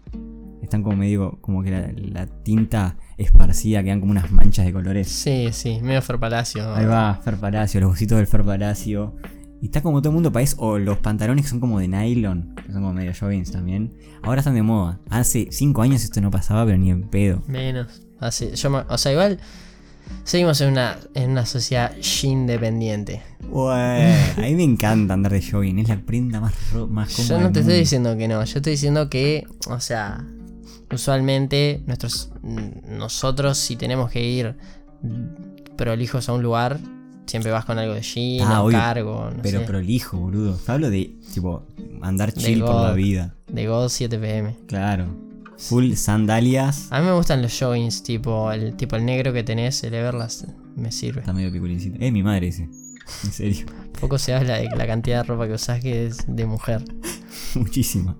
Están 0.61 0.83
como 0.83 0.95
medio, 0.95 1.37
como 1.41 1.61
que 1.61 1.71
la, 1.71 1.91
la 1.97 2.25
tinta 2.25 2.95
esparcida, 3.17 3.83
quedan 3.83 3.99
como 3.99 4.13
unas 4.13 4.31
manchas 4.31 4.65
de 4.65 4.71
colores. 4.71 5.09
Sí, 5.09 5.49
sí, 5.51 5.81
medio 5.81 6.01
Fer 6.01 6.17
Palacio. 6.17 6.73
Ahí 6.73 6.85
va, 6.85 7.19
Fer 7.25 7.35
Palacio, 7.35 7.81
los 7.81 7.89
bocitos 7.89 8.17
del 8.17 8.25
Fer 8.25 8.45
Palacio. 8.45 9.17
Y 9.61 9.65
está 9.65 9.81
como 9.81 10.01
todo 10.01 10.11
el 10.11 10.15
mundo 10.15 10.31
país, 10.31 10.55
o 10.59 10.79
los 10.79 10.97
pantalones 10.99 11.43
que 11.43 11.49
son 11.49 11.59
como 11.59 11.81
de 11.81 11.89
nylon, 11.89 12.55
que 12.55 12.71
son 12.71 12.83
como 12.83 12.93
medio 12.93 13.11
joggings 13.19 13.51
también. 13.51 13.97
Ahora 14.23 14.39
están 14.39 14.55
de 14.55 14.63
moda. 14.63 15.01
Hace 15.09 15.49
5 15.51 15.81
años 15.81 16.05
esto 16.05 16.21
no 16.21 16.31
pasaba, 16.31 16.65
pero 16.65 16.77
ni 16.77 16.89
en 16.89 17.01
pedo. 17.09 17.43
Menos. 17.47 18.01
Así, 18.21 18.51
yo 18.55 18.85
o 18.87 18.97
sea, 18.97 19.11
igual 19.11 19.39
seguimos 20.23 20.59
en 20.61 20.71
una, 20.71 20.97
en 21.13 21.31
una 21.31 21.45
sociedad 21.45 21.95
jean 21.99 22.47
dependiente. 22.47 23.21
Ué, 23.51 23.73
a 24.37 24.41
mí 24.41 24.55
me 24.55 24.63
encanta 24.63 25.13
andar 25.13 25.31
de 25.31 25.41
jogging, 25.41 25.79
es 25.79 25.89
la 25.89 25.97
prenda 25.99 26.39
más, 26.39 26.53
más 26.89 27.13
cómoda. 27.15 27.37
Yo 27.37 27.39
no 27.41 27.51
te 27.51 27.59
estoy 27.61 27.77
diciendo 27.77 28.17
que 28.17 28.27
no, 28.27 28.43
yo 28.43 28.57
estoy 28.57 28.71
diciendo 28.71 29.09
que, 29.09 29.47
o 29.69 29.79
sea, 29.79 30.25
usualmente 30.91 31.83
nuestros, 31.85 32.31
nosotros 32.43 33.57
si 33.57 33.75
tenemos 33.75 34.09
que 34.11 34.23
ir 34.23 34.55
prolijos 35.77 36.29
a 36.29 36.33
un 36.33 36.41
lugar, 36.41 36.79
siempre 37.25 37.51
vas 37.51 37.65
con 37.65 37.77
algo 37.77 37.93
de 37.93 38.01
jean, 38.01 38.47
Ah, 38.47 38.63
obvio, 38.63 38.77
cargo, 38.77 39.29
no 39.35 39.41
Pero 39.41 39.59
sé, 39.59 39.65
prolijo, 39.65 40.17
boludo. 40.17 40.59
Hablo 40.67 40.89
de, 40.89 41.15
tipo, 41.33 41.63
andar 42.01 42.33
chill 42.33 42.59
por 42.61 42.81
la 42.81 42.93
vida. 42.93 43.35
de 43.51 43.67
God 43.67 43.87
7pm. 43.87 44.55
Claro. 44.67 45.07
Full 45.57 45.93
sandalias. 45.93 46.87
A 46.91 46.99
mí 46.99 47.05
me 47.05 47.13
gustan 47.13 47.41
los 47.41 47.57
joggings, 47.57 48.03
tipo 48.03 48.51
el 48.51 48.75
tipo 48.75 48.95
el 48.95 49.05
negro 49.05 49.31
que 49.33 49.43
tenés, 49.43 49.83
el 49.83 49.93
Everlast, 49.93 50.45
me 50.75 50.91
sirve. 50.91 51.21
Está 51.21 51.33
medio 51.33 51.51
piculincito. 51.51 51.97
Es 51.99 52.11
mi 52.11 52.23
madre 52.23 52.49
ese. 52.49 52.63
En 53.23 53.31
serio. 53.31 53.65
Poco 53.99 54.17
se 54.17 54.33
habla 54.33 54.55
de 54.57 54.67
la 54.75 54.87
cantidad 54.87 55.17
de 55.17 55.23
ropa 55.23 55.47
que 55.47 55.53
usás 55.53 55.79
que 55.81 56.07
es 56.07 56.17
de 56.27 56.45
mujer. 56.45 56.83
Muchísimo. 57.55 58.15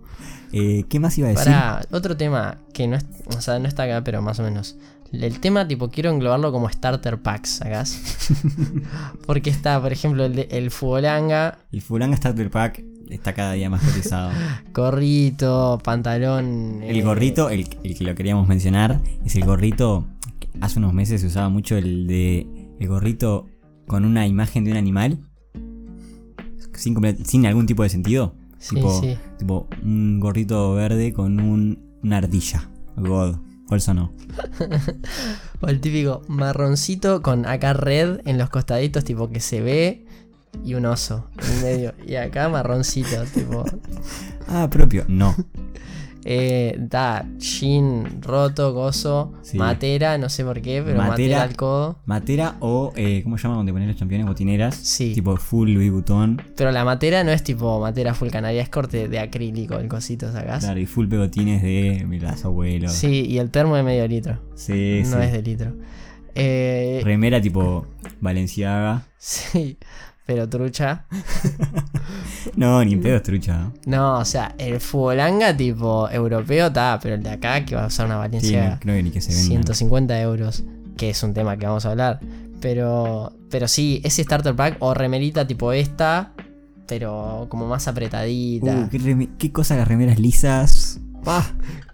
Eh, 0.53 0.85
¿Qué 0.89 0.99
más 0.99 1.17
iba 1.17 1.27
a 1.27 1.31
decir? 1.31 1.45
Para 1.45 1.81
otro 1.91 2.15
tema 2.15 2.59
que 2.73 2.87
no, 2.87 2.95
es, 2.95 3.05
o 3.35 3.41
sea, 3.41 3.59
no 3.59 3.67
está 3.67 3.83
acá, 3.83 4.03
pero 4.03 4.21
más 4.21 4.39
o 4.39 4.43
menos. 4.43 4.77
El 5.11 5.39
tema, 5.39 5.67
tipo, 5.67 5.89
quiero 5.89 6.09
englobarlo 6.11 6.51
como 6.51 6.69
starter 6.69 7.21
packs, 7.21 7.49
¿sacás? 7.49 8.29
Porque 9.25 9.49
está, 9.49 9.81
por 9.81 9.91
ejemplo, 9.91 10.25
el, 10.25 10.35
de- 10.35 10.47
el 10.51 10.71
Fubolanga, 10.71 11.57
El 11.71 11.81
Fulanga 11.81 12.15
Starter 12.17 12.49
Pack 12.49 12.83
está 13.09 13.33
cada 13.33 13.53
día 13.53 13.69
más 13.69 13.83
cotizado. 13.83 14.31
gorrito, 14.73 15.79
pantalón. 15.83 16.81
El 16.83 16.97
eh, 16.97 17.01
gorrito, 17.01 17.49
el, 17.49 17.67
el 17.83 17.97
que 17.97 18.03
lo 18.03 18.15
queríamos 18.15 18.47
mencionar, 18.47 19.01
es 19.25 19.35
el 19.35 19.45
gorrito. 19.45 20.05
que 20.39 20.49
Hace 20.61 20.79
unos 20.79 20.93
meses 20.93 21.21
se 21.21 21.27
usaba 21.27 21.49
mucho 21.49 21.77
el 21.77 22.07
de. 22.07 22.47
El 22.79 22.87
gorrito 22.87 23.47
con 23.87 24.05
una 24.05 24.27
imagen 24.27 24.63
de 24.65 24.71
un 24.71 24.77
animal. 24.77 25.19
Sin, 26.73 27.25
sin 27.25 27.45
algún 27.45 27.65
tipo 27.65 27.83
de 27.83 27.89
sentido. 27.89 28.35
Sí, 28.57 28.75
tipo, 28.75 29.01
sí. 29.01 29.17
tipo 29.37 29.67
un 29.83 30.19
gorrito 30.19 30.73
verde 30.73 31.13
con 31.13 31.39
un, 31.39 31.99
una 32.03 32.17
ardilla. 32.17 32.69
God. 32.97 33.37
Also 33.69 33.93
no. 33.93 34.11
O 35.61 35.67
el 35.67 35.79
típico 35.79 36.21
marroncito 36.27 37.21
con 37.21 37.45
acá 37.45 37.73
red 37.73 38.19
en 38.25 38.37
los 38.37 38.49
costaditos, 38.49 39.03
tipo 39.03 39.29
que 39.29 39.39
se 39.39 39.61
ve. 39.61 40.04
Y 40.63 40.73
un 40.75 40.85
oso 40.85 41.27
en 41.41 41.61
medio. 41.63 41.93
Y 42.07 42.15
acá 42.15 42.49
marroncito, 42.49 43.23
tipo. 43.33 43.63
Ah, 44.47 44.67
propio. 44.69 45.05
No. 45.07 45.35
Eh, 46.27 46.75
da, 46.79 47.23
jean 47.37 48.19
roto, 48.23 48.73
gozo, 48.73 49.33
Sí. 49.43 49.59
matera, 49.59 50.17
no 50.17 50.27
sé 50.27 50.43
por 50.43 50.59
qué, 50.59 50.81
pero 50.83 50.97
matera, 50.97 51.11
Matera. 51.11 51.43
al 51.43 51.55
codo. 51.55 51.99
Matera 52.07 52.55
o. 52.61 52.91
Eh, 52.95 53.21
¿Cómo 53.23 53.37
se 53.37 53.43
llama 53.43 53.57
donde 53.57 53.71
ponen 53.71 53.87
los 53.89 53.97
campeones? 53.97 54.25
Botineras. 54.25 54.73
Sí. 54.75 55.13
Tipo 55.13 55.37
full 55.37 55.69
Louis 55.69 55.91
Vuitton. 55.91 56.41
Pero 56.55 56.71
la 56.71 56.83
matera 56.83 57.23
no 57.23 57.29
es 57.29 57.43
tipo 57.43 57.79
matera 57.79 58.15
full 58.15 58.29
canaria, 58.29 58.63
es 58.63 58.69
corte 58.69 59.07
de 59.07 59.19
acrílico, 59.19 59.75
el 59.77 59.87
cosito 59.87 60.31
sacás. 60.31 60.63
Claro, 60.63 60.79
y 60.79 60.87
full 60.87 61.07
pegotines 61.07 61.61
de 61.61 62.07
los 62.19 62.43
abuelos. 62.43 62.91
Sí, 62.93 63.25
y 63.27 63.37
el 63.37 63.51
termo 63.51 63.75
de 63.75 63.83
medio 63.83 64.07
litro. 64.07 64.39
Sí, 64.55 65.03
no 65.05 65.17
sí. 65.19 65.23
es 65.27 65.31
de 65.31 65.41
litro. 65.43 65.73
Eh, 66.33 67.01
Remera 67.03 67.39
tipo 67.39 67.85
Valenciaga. 68.19 69.05
sí, 69.19 69.77
pero 70.25 70.49
trucha. 70.49 71.05
No, 72.55 72.83
ni 72.85 72.95
pedo 72.95 73.17
es 73.17 73.23
trucha. 73.23 73.57
¿no? 73.57 73.73
No, 73.85 74.19
o 74.19 74.25
sea, 74.25 74.53
el 74.57 74.79
Fubolanga 74.79 75.55
tipo 75.57 76.09
europeo 76.09 76.67
está, 76.67 76.99
pero 77.01 77.15
el 77.15 77.23
de 77.23 77.31
acá 77.31 77.65
que 77.65 77.75
va 77.75 77.83
a 77.83 77.87
usar 77.87 78.05
una 78.05 78.15
Sí, 78.15 78.19
Valencia 78.19 78.69
no 78.69 78.79
creo 78.79 78.95
que 78.95 79.03
ni 79.03 79.11
que 79.11 79.21
se 79.21 79.29
venda. 79.31 79.47
150 79.47 80.21
euros, 80.21 80.63
que 80.95 81.09
es 81.09 81.23
un 81.23 81.33
tema 81.33 81.57
que 81.57 81.65
vamos 81.65 81.85
a 81.85 81.91
hablar. 81.91 82.19
Pero, 82.61 83.33
pero 83.49 83.67
sí, 83.67 83.99
ese 84.03 84.23
starter 84.23 84.55
pack 84.55 84.77
o 84.79 84.93
remerita 84.93 85.45
tipo 85.45 85.73
esta, 85.73 86.31
pero 86.87 87.47
como 87.49 87.67
más 87.67 87.87
apretadita. 87.87 88.85
Uh, 88.85 88.89
qué, 88.89 89.29
qué 89.37 89.51
cosa 89.51 89.75
las 89.75 89.87
remeras 89.87 90.19
lisas. 90.19 90.99
¡Pah! 91.25 91.43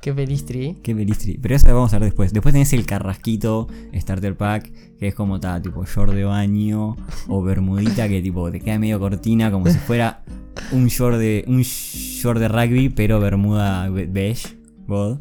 Qué 0.01 0.13
pelistri. 0.13 0.77
Qué 0.83 0.93
belistri. 0.93 1.37
Pero 1.41 1.55
eso 1.55 1.65
vamos 1.73 1.93
a 1.93 1.99
ver 1.99 2.09
después. 2.09 2.33
Después 2.33 2.53
tenés 2.53 2.73
el 2.73 2.85
carrasquito 2.85 3.67
Starter 3.93 4.35
Pack, 4.35 4.71
que 4.99 5.07
es 5.07 5.15
como 5.15 5.39
ta, 5.39 5.61
tipo 5.61 5.85
short 5.85 6.13
de 6.13 6.25
baño 6.25 6.97
o 7.27 7.41
bermudita 7.41 8.07
que 8.09 8.21
tipo 8.21 8.51
te 8.51 8.59
queda 8.59 8.77
medio 8.77 8.99
cortina, 8.99 9.49
como 9.49 9.67
si 9.67 9.77
fuera 9.79 10.23
un 10.71 10.87
short 10.87 11.17
de. 11.17 11.45
un 11.47 11.61
short 11.61 12.39
de 12.39 12.47
rugby, 12.49 12.89
pero 12.89 13.19
bermuda 13.19 13.89
be- 13.89 14.05
beige. 14.07 14.57
God. 14.87 15.19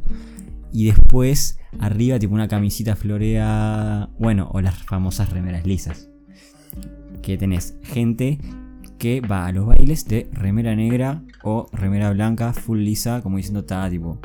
Y 0.72 0.86
después, 0.86 1.58
arriba, 1.78 2.18
tipo 2.18 2.34
una 2.34 2.48
camisita 2.48 2.96
floreada. 2.96 4.10
Bueno, 4.18 4.50
o 4.52 4.60
las 4.60 4.76
famosas 4.82 5.30
remeras 5.30 5.66
lisas. 5.66 6.08
Que 7.22 7.36
tenés 7.36 7.76
gente 7.82 8.38
que 9.00 9.20
va 9.20 9.46
a 9.46 9.52
los 9.52 9.66
bailes 9.66 10.06
de 10.06 10.28
remera 10.30 10.76
negra 10.76 11.22
o 11.42 11.66
remera 11.72 12.12
blanca, 12.12 12.52
full 12.52 12.78
lisa, 12.78 13.22
como 13.22 13.38
diciendo, 13.38 13.60
está 13.60 13.88
tipo. 13.90 14.18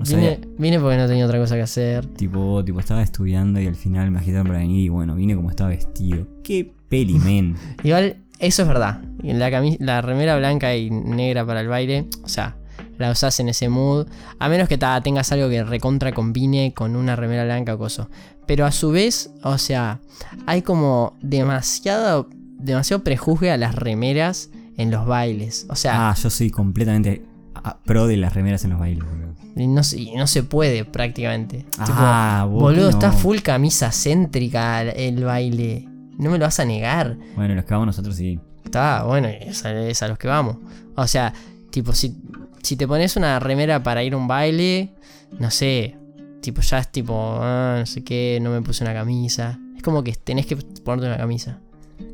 O 0.00 0.04
sea, 0.04 0.16
Vine, 0.16 0.40
vine 0.58 0.78
porque 0.78 0.96
no 0.96 1.08
tenía 1.08 1.26
otra 1.26 1.38
cosa 1.38 1.56
que 1.56 1.62
hacer. 1.62 2.06
Tipo, 2.06 2.64
tipo, 2.64 2.78
estaba 2.78 3.02
estudiando 3.02 3.60
y 3.60 3.66
al 3.66 3.74
final 3.74 4.12
me 4.12 4.20
agitaron 4.20 4.46
para 4.46 4.60
venir 4.60 4.84
y 4.84 4.88
bueno, 4.88 5.16
vine 5.16 5.34
como 5.34 5.50
estaba 5.50 5.70
vestido. 5.70 6.26
¡Qué 6.44 6.72
peli, 6.88 7.18
men! 7.18 7.56
Igual, 7.82 8.16
eso 8.38 8.62
es 8.62 8.68
verdad. 8.68 9.02
La, 9.22 9.50
la 9.80 10.00
remera 10.00 10.38
blanca 10.38 10.74
y 10.76 10.88
negra 10.88 11.44
para 11.44 11.60
el 11.60 11.68
baile, 11.68 12.06
o 12.22 12.28
sea, 12.28 12.56
la 12.98 13.10
usás 13.10 13.40
en 13.40 13.48
ese 13.48 13.68
mood. 13.68 14.06
A 14.38 14.48
menos 14.48 14.68
que 14.68 14.78
ta, 14.78 15.00
tengas 15.02 15.32
algo 15.32 15.48
que 15.50 15.64
recontra 15.64 16.12
combine 16.12 16.72
con 16.74 16.94
una 16.94 17.16
remera 17.16 17.44
blanca 17.44 17.74
o 17.74 17.78
coso. 17.78 18.08
Pero 18.46 18.66
a 18.66 18.70
su 18.70 18.92
vez, 18.92 19.32
o 19.42 19.58
sea, 19.58 20.00
hay 20.46 20.62
como 20.62 21.16
demasiado, 21.20 22.28
demasiado 22.62 23.02
prejuzgue 23.04 23.50
a 23.50 23.56
las 23.56 23.74
remeras 23.74 24.50
en 24.76 24.90
los 24.90 25.06
bailes. 25.06 25.66
O 25.68 25.76
sea, 25.76 26.10
Ah, 26.10 26.14
yo 26.14 26.30
soy 26.30 26.50
completamente 26.50 27.24
ah, 27.54 27.78
pro 27.84 28.06
de 28.06 28.16
las 28.16 28.34
remeras 28.34 28.64
en 28.64 28.70
los 28.70 28.78
bailes, 28.80 29.04
boludo. 29.04 29.34
y 29.56 29.66
no, 29.66 29.82
no 30.16 30.26
se 30.26 30.42
puede 30.42 30.84
prácticamente. 30.84 31.66
Ah, 31.78 32.44
tipo, 32.46 32.58
boludo, 32.60 32.84
no. 32.84 32.90
está 32.90 33.12
full 33.12 33.38
camisa 33.40 33.90
céntrica 33.92 34.82
el, 34.82 35.16
el 35.18 35.24
baile. 35.24 35.88
No 36.18 36.30
me 36.30 36.38
lo 36.38 36.44
vas 36.44 36.60
a 36.60 36.64
negar. 36.64 37.16
Bueno, 37.36 37.54
los 37.54 37.64
que 37.64 37.72
vamos 37.74 37.86
nosotros 37.86 38.16
sí. 38.16 38.38
Está, 38.64 39.02
bueno, 39.04 39.28
es 39.28 39.64
a, 39.64 39.72
es 39.88 40.02
a 40.02 40.08
los 40.08 40.18
que 40.18 40.28
vamos. 40.28 40.56
O 40.94 41.06
sea, 41.06 41.32
tipo, 41.70 41.92
si, 41.92 42.16
si 42.62 42.76
te 42.76 42.86
pones 42.86 43.16
una 43.16 43.38
remera 43.40 43.82
para 43.82 44.02
ir 44.04 44.14
a 44.14 44.16
un 44.16 44.28
baile, 44.28 44.94
no 45.38 45.50
sé, 45.50 45.96
tipo, 46.40 46.60
ya 46.62 46.78
es 46.78 46.90
tipo, 46.92 47.38
ah, 47.40 47.76
no 47.80 47.86
sé 47.86 48.04
qué, 48.04 48.38
no 48.40 48.50
me 48.50 48.62
puse 48.62 48.84
una 48.84 48.94
camisa. 48.94 49.58
Es 49.76 49.82
como 49.82 50.02
que 50.04 50.12
tenés 50.12 50.46
que 50.46 50.56
ponerte 50.56 51.06
una 51.08 51.16
camisa. 51.16 51.58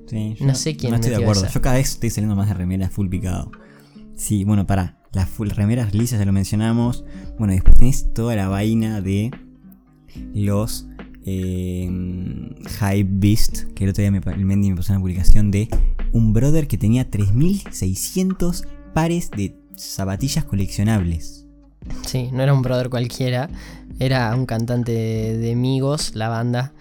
Sí, 0.07 0.35
yo 0.39 0.47
No 0.47 0.55
sé 0.55 0.77
quién 0.77 0.91
No 0.91 0.97
estoy 0.97 1.11
de 1.11 1.17
acuerdo. 1.17 1.45
esa. 1.45 1.53
Yo 1.53 1.61
cada 1.63 1.77
vez 1.77 1.91
estoy 1.91 2.11
saliendo 2.11 2.37
más 2.37 2.49
de 2.49 2.55
remeras 2.55 2.93
full 2.93 3.09
picado. 3.09 3.51
Sí, 4.15 4.45
bueno, 4.45 4.67
para. 4.67 4.97
Las 5.13 5.29
full 5.29 5.49
remeras 5.49 5.95
lisas 5.95 6.19
ya 6.19 6.27
lo 6.27 6.33
mencionamos. 6.33 7.05
Bueno, 7.39 7.55
después 7.55 7.77
tenés 7.77 8.13
toda 8.13 8.37
la 8.37 8.49
vaina 8.49 9.01
de 9.01 9.31
los 10.35 10.87
eh, 11.25 11.89
Hype 12.81 13.09
Beast. 13.11 13.65
Que 13.75 13.85
el 13.85 13.91
otro 13.91 14.03
día 14.03 14.11
me, 14.11 14.19
el 14.19 14.45
Mendy 14.45 14.71
me 14.71 14.77
pasó 14.77 14.93
una 14.93 15.01
publicación 15.01 15.51
de 15.51 15.69
un 16.13 16.33
brother 16.35 16.69
que 16.69 16.77
tenía 16.77 17.11
3600 17.11 18.65
pares 18.93 19.31
de 19.31 19.57
zapatillas 19.77 20.45
coleccionables. 20.45 21.47
Sí, 22.07 22.29
no 22.33 22.43
era 22.43 22.53
un 22.53 22.61
brother 22.63 22.91
cualquiera, 22.91 23.49
era 23.99 24.35
un 24.35 24.45
cantante 24.45 24.93
de, 24.93 25.39
de 25.39 25.55
Migos, 25.55 26.15
la 26.15 26.29
banda. 26.29 26.75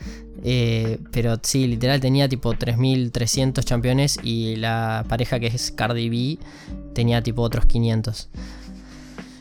Eh, 0.43 1.00
pero 1.12 1.39
sí, 1.41 1.67
literal 1.67 2.00
tenía 2.00 2.30
tipo 2.30 2.54
3300 2.54 3.65
campeones 3.65 4.19
y 4.23 4.56
la 4.56 5.06
pareja 5.08 5.39
que 5.39 5.47
es 5.47 5.71
Cardi 5.71 6.10
B 6.10 6.38
tenía 6.93 7.21
tipo 7.21 7.41
otros 7.41 7.65
500. 7.65 8.30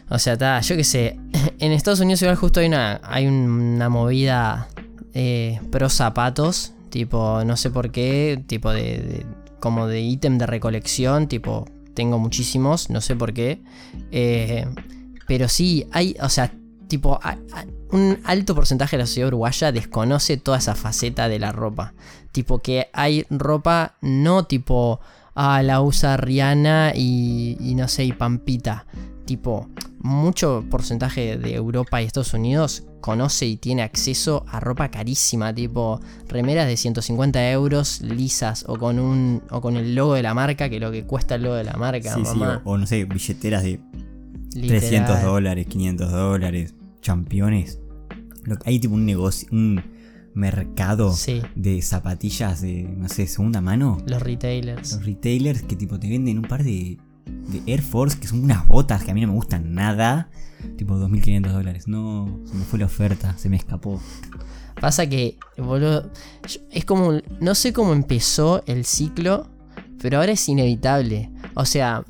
O 0.08 0.18
sea, 0.18 0.34
está, 0.34 0.60
yo 0.60 0.76
qué 0.76 0.84
sé. 0.84 1.18
En 1.58 1.72
Estados 1.72 2.00
Unidos 2.00 2.22
igual 2.22 2.36
justo 2.36 2.60
hay 2.60 2.66
una, 2.66 3.00
hay 3.02 3.26
una 3.26 3.88
movida 3.88 4.68
eh, 5.14 5.60
pro 5.70 5.88
zapatos. 5.88 6.72
Tipo, 6.90 7.42
no 7.44 7.56
sé 7.56 7.70
por 7.70 7.90
qué. 7.90 8.42
Tipo 8.46 8.70
de, 8.70 9.26
como 9.60 9.86
de 9.86 10.00
ítem 10.00 10.38
de 10.38 10.46
recolección. 10.46 11.28
Tipo, 11.28 11.66
tengo 11.94 12.18
muchísimos. 12.18 12.90
No 12.90 13.00
sé 13.00 13.16
por 13.16 13.32
qué. 13.32 13.62
Eh, 14.12 14.66
pero 15.26 15.48
sí, 15.48 15.86
hay, 15.92 16.16
o 16.20 16.28
sea, 16.28 16.52
tipo, 16.86 17.18
un 17.92 18.18
alto 18.24 18.54
porcentaje 18.54 18.96
de 18.96 19.02
la 19.02 19.06
sociedad 19.06 19.28
uruguaya 19.28 19.72
desconoce 19.72 20.36
toda 20.36 20.58
esa 20.58 20.74
faceta 20.74 21.28
de 21.28 21.38
la 21.38 21.52
ropa. 21.52 21.94
Tipo, 22.32 22.58
que 22.58 22.88
hay 22.92 23.24
ropa 23.30 23.94
no 24.02 24.44
tipo, 24.44 25.00
ah, 25.34 25.62
la 25.62 25.80
usa 25.80 26.16
Rihanna 26.16 26.92
y, 26.94 27.56
y 27.60 27.74
no 27.74 27.88
sé, 27.88 28.04
y 28.04 28.12
Pampita. 28.12 28.86
Tipo, 29.24 29.68
mucho 29.98 30.64
porcentaje 30.70 31.36
de 31.36 31.54
Europa 31.54 32.00
y 32.00 32.04
Estados 32.04 32.32
Unidos 32.34 32.84
conoce 33.00 33.46
y 33.46 33.56
tiene 33.56 33.82
acceso 33.82 34.44
a 34.48 34.60
ropa 34.60 34.88
carísima, 34.90 35.52
tipo 35.54 36.00
remeras 36.28 36.66
de 36.68 36.76
150 36.76 37.50
euros 37.50 38.00
lisas 38.02 38.64
o 38.68 38.78
con 38.78 38.98
un 39.00 39.42
o 39.50 39.60
con 39.60 39.76
el 39.76 39.94
logo 39.94 40.14
de 40.14 40.22
la 40.22 40.34
marca, 40.34 40.68
que 40.68 40.78
lo 40.80 40.90
que 40.92 41.04
cuesta 41.04 41.36
el 41.36 41.42
logo 41.44 41.54
de 41.56 41.64
la 41.64 41.74
marca, 41.74 42.14
Sí, 42.14 42.24
sí, 42.24 42.38
mamá. 42.38 42.62
o, 42.64 42.72
o 42.72 42.78
no 42.78 42.86
sé, 42.86 43.04
billeteras 43.04 43.62
de 43.64 43.80
Literal. 44.54 44.80
300 44.80 45.22
dólares, 45.22 45.66
500 45.68 46.10
dólares, 46.12 46.74
championes. 47.06 47.80
Hay 48.64 48.78
tipo 48.80 48.94
un 48.94 49.06
negocio, 49.06 49.48
un 49.52 49.80
mercado 50.34 51.12
Sí, 51.12 51.40
de 51.54 51.80
zapatillas 51.82 52.60
de, 52.60 52.82
no 52.82 53.08
sé, 53.08 53.26
segunda 53.26 53.60
mano. 53.60 53.98
los 54.06 54.20
retailers. 54.22 54.92
Los 54.92 55.06
retailers 55.06 55.62
que 55.62 55.76
tipo 55.76 55.98
te 55.98 56.08
venden 56.08 56.38
un 56.38 56.44
par 56.44 56.62
de, 56.64 56.98
de 57.26 57.62
Air 57.66 57.80
Force, 57.82 58.18
que 58.18 58.26
son 58.26 58.44
unas 58.44 58.66
botas 58.66 59.02
que 59.04 59.10
a 59.10 59.14
mí 59.14 59.20
no 59.20 59.28
me 59.28 59.34
gustan 59.34 59.72
nada. 59.74 60.28
Tipo 60.76 60.94
2.500 60.96 61.52
dólares. 61.52 61.88
No, 61.88 62.40
se 62.44 62.54
me 62.54 62.64
fue 62.64 62.78
la 62.80 62.86
oferta, 62.86 63.36
se 63.38 63.48
me 63.48 63.56
escapó. 63.56 64.00
Pasa 64.80 65.08
que, 65.08 65.38
boludo, 65.56 66.10
es 66.70 66.84
como, 66.84 67.12
no 67.40 67.54
sé 67.54 67.72
cómo 67.72 67.92
empezó 67.94 68.62
el 68.66 68.84
ciclo, 68.84 69.48
pero 70.02 70.18
ahora 70.18 70.32
es 70.32 70.48
inevitable. 70.48 71.30
O 71.54 71.64
sea, 71.64 72.04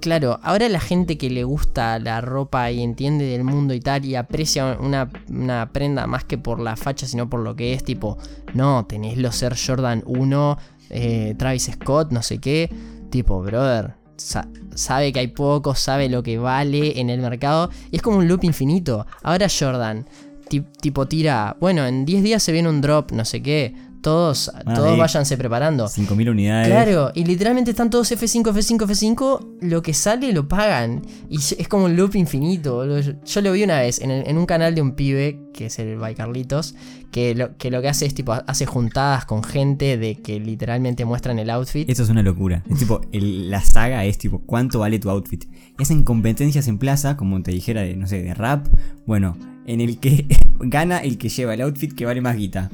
claro, 0.00 0.40
ahora 0.42 0.68
la 0.68 0.80
gente 0.80 1.16
que 1.18 1.30
le 1.30 1.44
gusta 1.44 1.98
la 1.98 2.20
ropa 2.20 2.70
y 2.70 2.82
entiende 2.82 3.24
del 3.26 3.44
mundo 3.44 3.74
y 3.74 3.80
tal 3.80 4.04
y 4.04 4.14
aprecia 4.16 4.76
una, 4.80 5.10
una 5.28 5.70
prenda 5.72 6.06
más 6.06 6.24
que 6.24 6.38
por 6.38 6.58
la 6.60 6.76
facha, 6.76 7.06
sino 7.06 7.28
por 7.30 7.40
lo 7.40 7.54
que 7.56 7.72
es, 7.74 7.84
tipo, 7.84 8.18
no, 8.54 8.84
tenés 8.86 9.16
los 9.18 9.42
Air 9.42 9.54
Jordan 9.56 10.02
1, 10.06 10.58
eh, 10.90 11.34
Travis 11.38 11.70
Scott, 11.74 12.10
no 12.12 12.22
sé 12.22 12.38
qué, 12.38 12.70
tipo, 13.10 13.40
brother. 13.42 13.94
sa- 14.16 14.48
sabe 14.74 15.12
que 15.12 15.20
hay 15.20 15.28
poco, 15.28 15.74
sabe 15.74 16.08
lo 16.08 16.22
que 16.22 16.36
vale 16.38 17.00
en 17.00 17.08
el 17.10 17.20
mercado 17.20 17.70
y 17.90 17.96
es 17.96 18.02
como 18.02 18.18
un 18.18 18.28
loop 18.28 18.44
infinito. 18.44 19.06
Ahora 19.22 19.46
Jordan, 19.48 20.06
ti- 20.48 20.64
tipo 20.80 21.06
tira, 21.06 21.56
bueno, 21.60 21.86
en 21.86 22.04
10 22.04 22.22
días 22.22 22.42
se 22.42 22.52
viene 22.52 22.68
un 22.68 22.80
drop, 22.82 23.12
no 23.12 23.24
sé 23.24 23.42
qué, 23.42 23.74
todos, 24.00 24.50
Ah, 24.54 24.74
todos 24.74 24.92
ahí. 24.92 24.98
váyanse 24.98 25.36
preparando. 25.36 25.86
5.000 25.88 26.30
unidades. 26.30 26.68
Claro, 26.68 27.10
y 27.14 27.24
literalmente 27.24 27.70
están 27.70 27.90
todos 27.90 28.10
F5, 28.10 28.52
F5, 28.52 28.86
F5, 28.86 29.46
lo 29.60 29.82
que 29.82 29.94
sale 29.94 30.32
lo 30.32 30.48
pagan. 30.48 31.02
Y 31.28 31.36
es 31.36 31.68
como 31.68 31.84
un 31.84 31.96
loop 31.96 32.14
infinito. 32.16 33.00
Yo, 33.00 33.12
yo 33.24 33.40
lo 33.40 33.52
vi 33.52 33.64
una 33.64 33.80
vez 33.80 34.00
en, 34.00 34.10
el- 34.10 34.26
en 34.26 34.38
un 34.38 34.46
canal 34.46 34.74
de 34.74 34.82
un 34.82 34.92
pibe, 34.92 35.40
que 35.52 35.66
es 35.66 35.78
el 35.78 35.96
by 35.98 36.14
Carlitos, 36.14 36.74
que 37.10 37.34
lo, 37.34 37.56
que 37.56 37.70
lo 37.70 37.82
que 37.82 37.88
hace 37.88 38.06
es 38.06 38.14
tipo, 38.14 38.32
hace 38.32 38.66
juntadas 38.66 39.24
con 39.24 39.42
gente 39.42 39.96
de 39.98 40.14
que 40.16 40.38
literalmente 40.40 41.04
muestran 41.04 41.38
el 41.38 41.50
outfit. 41.50 41.88
Eso 41.90 42.02
es 42.04 42.08
una 42.08 42.22
locura. 42.22 42.62
Es 42.70 42.78
tipo, 42.78 43.00
el- 43.12 43.50
la 43.50 43.60
saga 43.62 44.04
es 44.04 44.16
tipo, 44.18 44.40
¿cuánto 44.46 44.78
vale 44.80 44.98
tu 44.98 45.10
outfit? 45.10 45.44
Y 45.78 45.82
hacen 45.82 46.04
competencias 46.04 46.68
en 46.68 46.78
plaza, 46.78 47.16
como 47.16 47.42
te 47.42 47.50
dijera 47.50 47.82
de, 47.82 47.96
no 47.96 48.06
sé, 48.06 48.22
de 48.22 48.34
rap. 48.34 48.66
Bueno, 49.06 49.36
en 49.66 49.80
el 49.80 49.98
que 49.98 50.26
gana 50.60 50.98
el 50.98 51.18
que 51.18 51.28
lleva 51.28 51.54
el 51.54 51.62
outfit 51.62 51.92
que 51.94 52.06
vale 52.06 52.20
más 52.20 52.36
guita. 52.36 52.70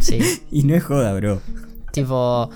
Sí. 0.00 0.18
Y 0.50 0.62
no 0.64 0.74
es 0.74 0.84
joda, 0.84 1.12
bro. 1.14 1.40
Tipo, 1.92 2.50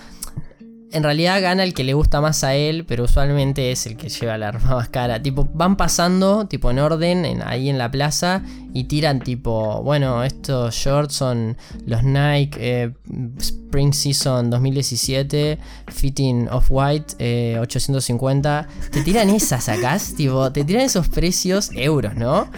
en 0.93 1.03
realidad 1.03 1.41
gana 1.41 1.65
el 1.65 1.73
que 1.73 1.85
le 1.85 1.95
gusta 1.95 2.21
más 2.21 2.45
a 2.45 2.55
él, 2.55 2.85
pero 2.87 3.05
usualmente 3.05 3.73
es 3.73 3.87
el 3.87 3.97
que 3.97 4.09
lleva 4.11 4.37
la 4.39 4.49
arma 4.49 4.71
más 4.77 4.89
cara. 4.89 5.23
Tipo, 5.23 5.49
van 5.55 5.77
pasando, 5.77 6.47
tipo, 6.47 6.71
en 6.71 6.79
orden, 6.79 7.25
en- 7.25 7.43
ahí 7.43 7.69
en 7.71 7.79
la 7.79 7.91
plaza, 7.91 8.43
y 8.75 8.85
tiran, 8.85 9.21
tipo, 9.21 9.83
bueno, 9.83 10.23
estos 10.25 10.75
shorts 10.75 11.15
son 11.15 11.57
los 11.87 12.03
Nike 12.05 12.57
eh, 12.61 12.93
Spring 13.39 13.93
Season 13.93 14.49
2017, 14.51 15.59
Fitting 15.89 16.49
Off-White 16.51 17.15
eh, 17.19 17.59
850. 17.61 18.69
Te 18.91 19.03
tiran 19.03 19.29
esas 19.31 19.69
acá, 19.69 19.99
tipo, 20.17 20.51
te 20.53 20.65
tiran 20.65 20.83
esos 20.83 21.09
precios, 21.09 21.71
euros, 21.75 22.15
¿no? 22.15 22.51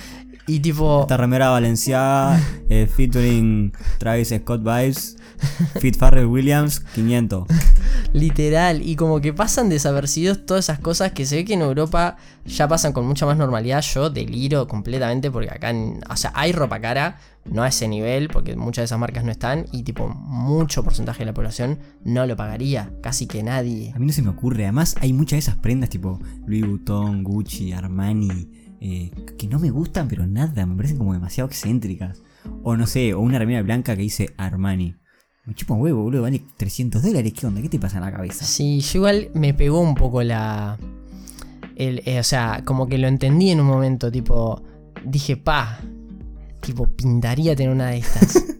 Y 0.46 0.60
tipo... 0.60 1.02
Esta 1.02 1.16
remera 1.16 1.48
Valenciaga, 1.50 2.38
eh, 2.68 2.86
featuring 2.86 3.72
Travis 3.98 4.28
Scott 4.28 4.60
Vibes, 4.62 5.16
Fit 5.80 5.96
Farrell 5.96 6.26
Williams, 6.26 6.80
500. 6.94 7.46
Literal, 8.12 8.82
y 8.86 8.94
como 8.96 9.20
que 9.20 9.32
pasan 9.32 9.68
desapercibidos 9.68 10.44
todas 10.46 10.66
esas 10.66 10.78
cosas 10.78 11.12
que 11.12 11.26
se 11.26 11.36
ve 11.36 11.44
que 11.44 11.54
en 11.54 11.62
Europa 11.62 12.16
ya 12.44 12.68
pasan 12.68 12.92
con 12.92 13.06
mucha 13.06 13.26
más 13.26 13.36
normalidad. 13.36 13.80
Yo 13.82 14.10
deliro 14.10 14.68
completamente 14.68 15.30
porque 15.30 15.50
acá, 15.50 15.70
en- 15.70 16.00
o 16.08 16.16
sea, 16.16 16.30
hay 16.34 16.52
ropa 16.52 16.78
cara, 16.80 17.18
no 17.44 17.62
a 17.62 17.68
ese 17.68 17.88
nivel, 17.88 18.28
porque 18.28 18.54
muchas 18.54 18.82
de 18.82 18.84
esas 18.86 18.98
marcas 18.98 19.24
no 19.24 19.30
están, 19.32 19.66
y 19.72 19.82
tipo, 19.82 20.08
mucho 20.08 20.84
porcentaje 20.84 21.20
de 21.20 21.26
la 21.26 21.34
población 21.34 21.78
no 22.04 22.26
lo 22.26 22.36
pagaría, 22.36 22.90
casi 23.02 23.26
que 23.26 23.42
nadie. 23.42 23.92
A 23.94 23.98
mí 23.98 24.06
no 24.06 24.12
se 24.12 24.22
me 24.22 24.28
ocurre. 24.30 24.64
Además, 24.64 24.94
hay 25.00 25.12
muchas 25.12 25.36
de 25.36 25.38
esas 25.40 25.56
prendas 25.56 25.90
tipo 25.90 26.20
Louis 26.46 26.66
Vuitton, 26.66 27.24
Gucci, 27.24 27.72
Armani, 27.72 28.50
eh, 28.86 29.10
que 29.38 29.48
no 29.48 29.58
me 29.58 29.70
gustan, 29.70 30.08
pero 30.08 30.26
nada, 30.26 30.66
me 30.66 30.76
parecen 30.76 30.98
como 30.98 31.14
demasiado 31.14 31.48
excéntricas. 31.48 32.22
O 32.62 32.76
no 32.76 32.86
sé, 32.86 33.14
o 33.14 33.20
una 33.20 33.38
remera 33.38 33.62
blanca 33.62 33.96
que 33.96 34.02
dice 34.02 34.34
Armani. 34.36 34.94
Me 35.46 35.54
chupa 35.54 35.74
un 35.74 35.80
huevo, 35.80 36.02
boludo, 36.02 36.22
vale 36.22 36.42
300 36.58 37.02
dólares. 37.02 37.32
¿Qué 37.32 37.46
onda? 37.46 37.60
¿Qué 37.62 37.68
te 37.70 37.78
pasa 37.78 37.96
en 37.98 38.04
la 38.04 38.12
cabeza? 38.12 38.44
Sí, 38.44 38.80
yo 38.80 38.98
igual 38.98 39.30
me 39.34 39.54
pegó 39.54 39.80
un 39.80 39.94
poco 39.94 40.22
la. 40.22 40.78
el- 41.76 42.02
eh, 42.04 42.18
o 42.20 42.22
sea, 42.22 42.62
como 42.64 42.86
que 42.86 42.98
lo 42.98 43.08
entendí 43.08 43.50
en 43.50 43.60
un 43.60 43.66
momento, 43.66 44.10
tipo, 44.12 44.62
dije, 45.04 45.36
pa, 45.36 45.80
tipo, 46.60 46.86
pintaría 46.86 47.56
tener 47.56 47.72
una 47.72 47.88
de 47.88 47.98
estas. 47.98 48.44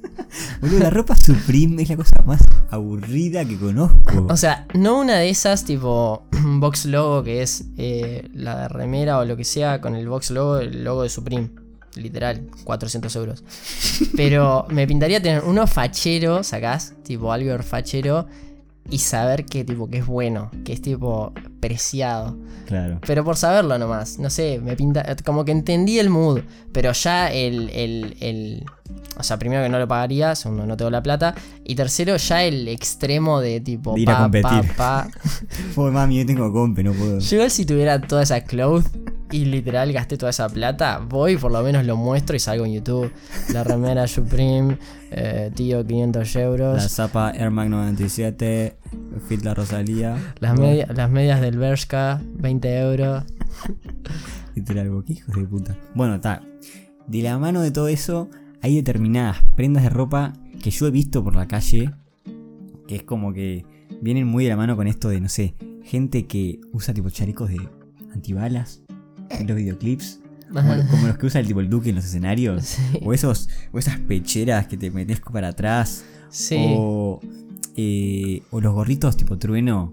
Boludo, 0.61 0.81
la 0.81 0.91
ropa 0.91 1.17
Supreme 1.17 1.83
es 1.83 1.89
la 1.89 1.97
cosa 1.97 2.23
más 2.25 2.43
aburrida 2.71 3.45
que 3.45 3.57
conozco. 3.57 4.27
O 4.29 4.37
sea, 4.37 4.67
no 4.75 4.99
una 5.01 5.17
de 5.17 5.31
esas 5.31 5.65
tipo 5.65 6.27
box 6.33 6.87
logo 6.87 7.23
que 7.23 7.43
es 7.43 7.65
eh, 7.77 8.29
la 8.33 8.69
remera 8.69 9.19
o 9.19 9.25
lo 9.25 9.37
que 9.37 9.45
sea 9.45 9.81
con 9.81 9.95
el 9.95 10.09
box 10.09 10.31
logo, 10.31 10.59
el 10.59 10.85
logo 10.85 11.03
de 11.03 11.09
Supreme. 11.09 11.51
Literal, 11.97 12.49
400 12.65 13.15
euros. 13.17 13.45
Pero 14.17 14.67
me 14.69 14.85
pintaría 14.87 15.23
tener 15.23 15.45
uno 15.45 15.67
fachero, 15.69 16.43
sacás, 16.43 16.95
tipo 17.05 17.33
algo 17.33 17.57
fachero, 17.63 18.27
y 18.91 18.99
saber 18.99 19.47
que 19.47 19.65
tipo 19.65 19.89
que 19.89 19.99
es 19.99 20.07
bueno, 20.07 20.51
que 20.65 20.73
es 20.73 20.83
tipo 20.83 21.33
preciado. 21.61 22.37
Claro. 22.67 22.99
Pero 23.07 23.25
por 23.25 23.37
saberlo 23.37 23.79
nomás, 23.79 24.19
no 24.19 24.29
sé, 24.31 24.61
me 24.63 24.77
pinta. 24.77 25.05
Como 25.25 25.45
que 25.45 25.53
entendí 25.53 25.99
el 25.99 26.11
mood, 26.11 26.41
pero 26.73 26.93
ya 26.93 27.31
el. 27.33 27.71
el, 27.71 28.17
el- 28.21 28.65
o 29.17 29.23
sea, 29.23 29.39
primero 29.39 29.63
que 29.63 29.69
no 29.69 29.79
lo 29.79 29.87
pagaría, 29.89 30.35
segundo 30.35 30.67
no 30.67 30.77
tengo 30.77 30.91
la 30.91 31.03
plata, 31.03 31.35
y 31.65 31.75
tercero 31.77 32.17
ya 32.17 32.43
el 32.45 32.67
extremo 32.69 33.41
de 33.41 33.61
tipo. 33.61 33.95
De 33.95 34.01
ir 34.01 34.11
a 34.11 34.19
competir. 34.19 34.73
pa. 34.77 35.09
Joder, 35.75 35.93
mami, 35.93 36.19
yo 36.19 36.27
tengo 36.27 36.53
compe, 36.53 36.83
no 36.83 36.93
puedo. 36.93 37.21
Yo 37.21 37.37
igual 37.37 37.51
si 37.51 37.65
tuviera 37.65 38.01
toda 38.01 38.25
esa 38.25 38.41
cloth 38.43 38.85
y 39.35 39.45
literal 39.47 39.93
gasté 39.93 40.17
toda 40.17 40.31
esa 40.31 40.49
plata, 40.49 40.99
voy 41.09 41.37
por 41.37 41.51
lo 41.51 41.63
menos 41.63 41.85
lo 41.85 41.97
muestro 41.97 42.37
y 42.37 42.39
salgo 42.39 42.65
en 42.67 42.75
YouTube. 42.75 43.11
La 43.53 43.65
remera 43.65 44.07
Supreme, 44.07 44.79
eh, 45.11 45.51
tío, 45.55 45.85
500 45.85 46.37
euros. 46.37 46.77
La 46.83 46.89
zapa 46.89 47.31
Air 47.33 47.51
Mag 47.51 47.69
97, 47.69 48.77
Fit 49.29 49.43
La 49.43 49.55
Rosalía. 49.55 50.17
Las, 50.41 50.59
media- 50.59 50.87
las 50.95 51.11
medias 51.11 51.41
del 51.41 51.59
Bershka, 51.59 52.23
20 52.39 52.79
euros. 52.81 53.25
Literal, 54.55 54.87
hijos 55.09 55.35
de 55.35 55.43
puta. 55.45 55.77
Bueno, 55.95 56.15
está. 56.17 56.43
De 57.09 57.23
la 57.23 57.39
mano 57.39 57.61
de 57.61 57.71
todo 57.71 57.89
eso, 57.89 58.31
hay 58.63 58.77
determinadas 58.77 59.39
prendas 59.57 59.83
de 59.83 59.91
ropa 59.91 60.33
que 60.63 60.71
yo 60.71 60.87
he 60.87 60.91
visto 60.91 61.23
por 61.25 61.35
la 61.35 61.49
calle. 61.49 61.91
Que 62.87 62.97
es 62.97 63.03
como 63.03 63.33
que 63.33 63.65
vienen 64.01 64.27
muy 64.27 64.45
de 64.45 64.51
la 64.51 64.57
mano 64.57 64.77
con 64.77 64.87
esto 64.87 65.09
de, 65.09 65.21
no 65.21 65.29
sé, 65.29 65.55
gente 65.83 66.27
que 66.27 66.61
usa 66.73 66.95
tipo 66.95 67.11
chalecos 67.11 67.51
de 67.51 67.59
antibalas 68.13 68.84
los 69.47 69.57
videoclips. 69.57 70.21
Como, 70.53 70.73
como 70.89 71.07
los 71.09 71.19
que 71.19 71.27
usa 71.27 71.41
el 71.41 71.47
tipo 71.47 71.61
el 71.61 71.69
Duque 71.69 71.91
en 71.91 71.97
los 71.97 72.05
escenarios. 72.05 72.63
Sí. 72.93 73.01
O 73.05 73.13
esos, 73.13 73.49
o 73.73 73.79
esas 73.79 73.99
pecheras 73.99 74.67
que 74.67 74.77
te 74.77 74.91
metes 74.91 75.21
para 75.21 75.49
atrás. 75.49 76.05
Sí. 76.31 76.57
O, 76.61 77.21
eh, 77.77 78.43
o 78.51 78.61
los 78.61 78.73
gorritos 78.73 79.17
tipo 79.17 79.39
trueno. 79.39 79.93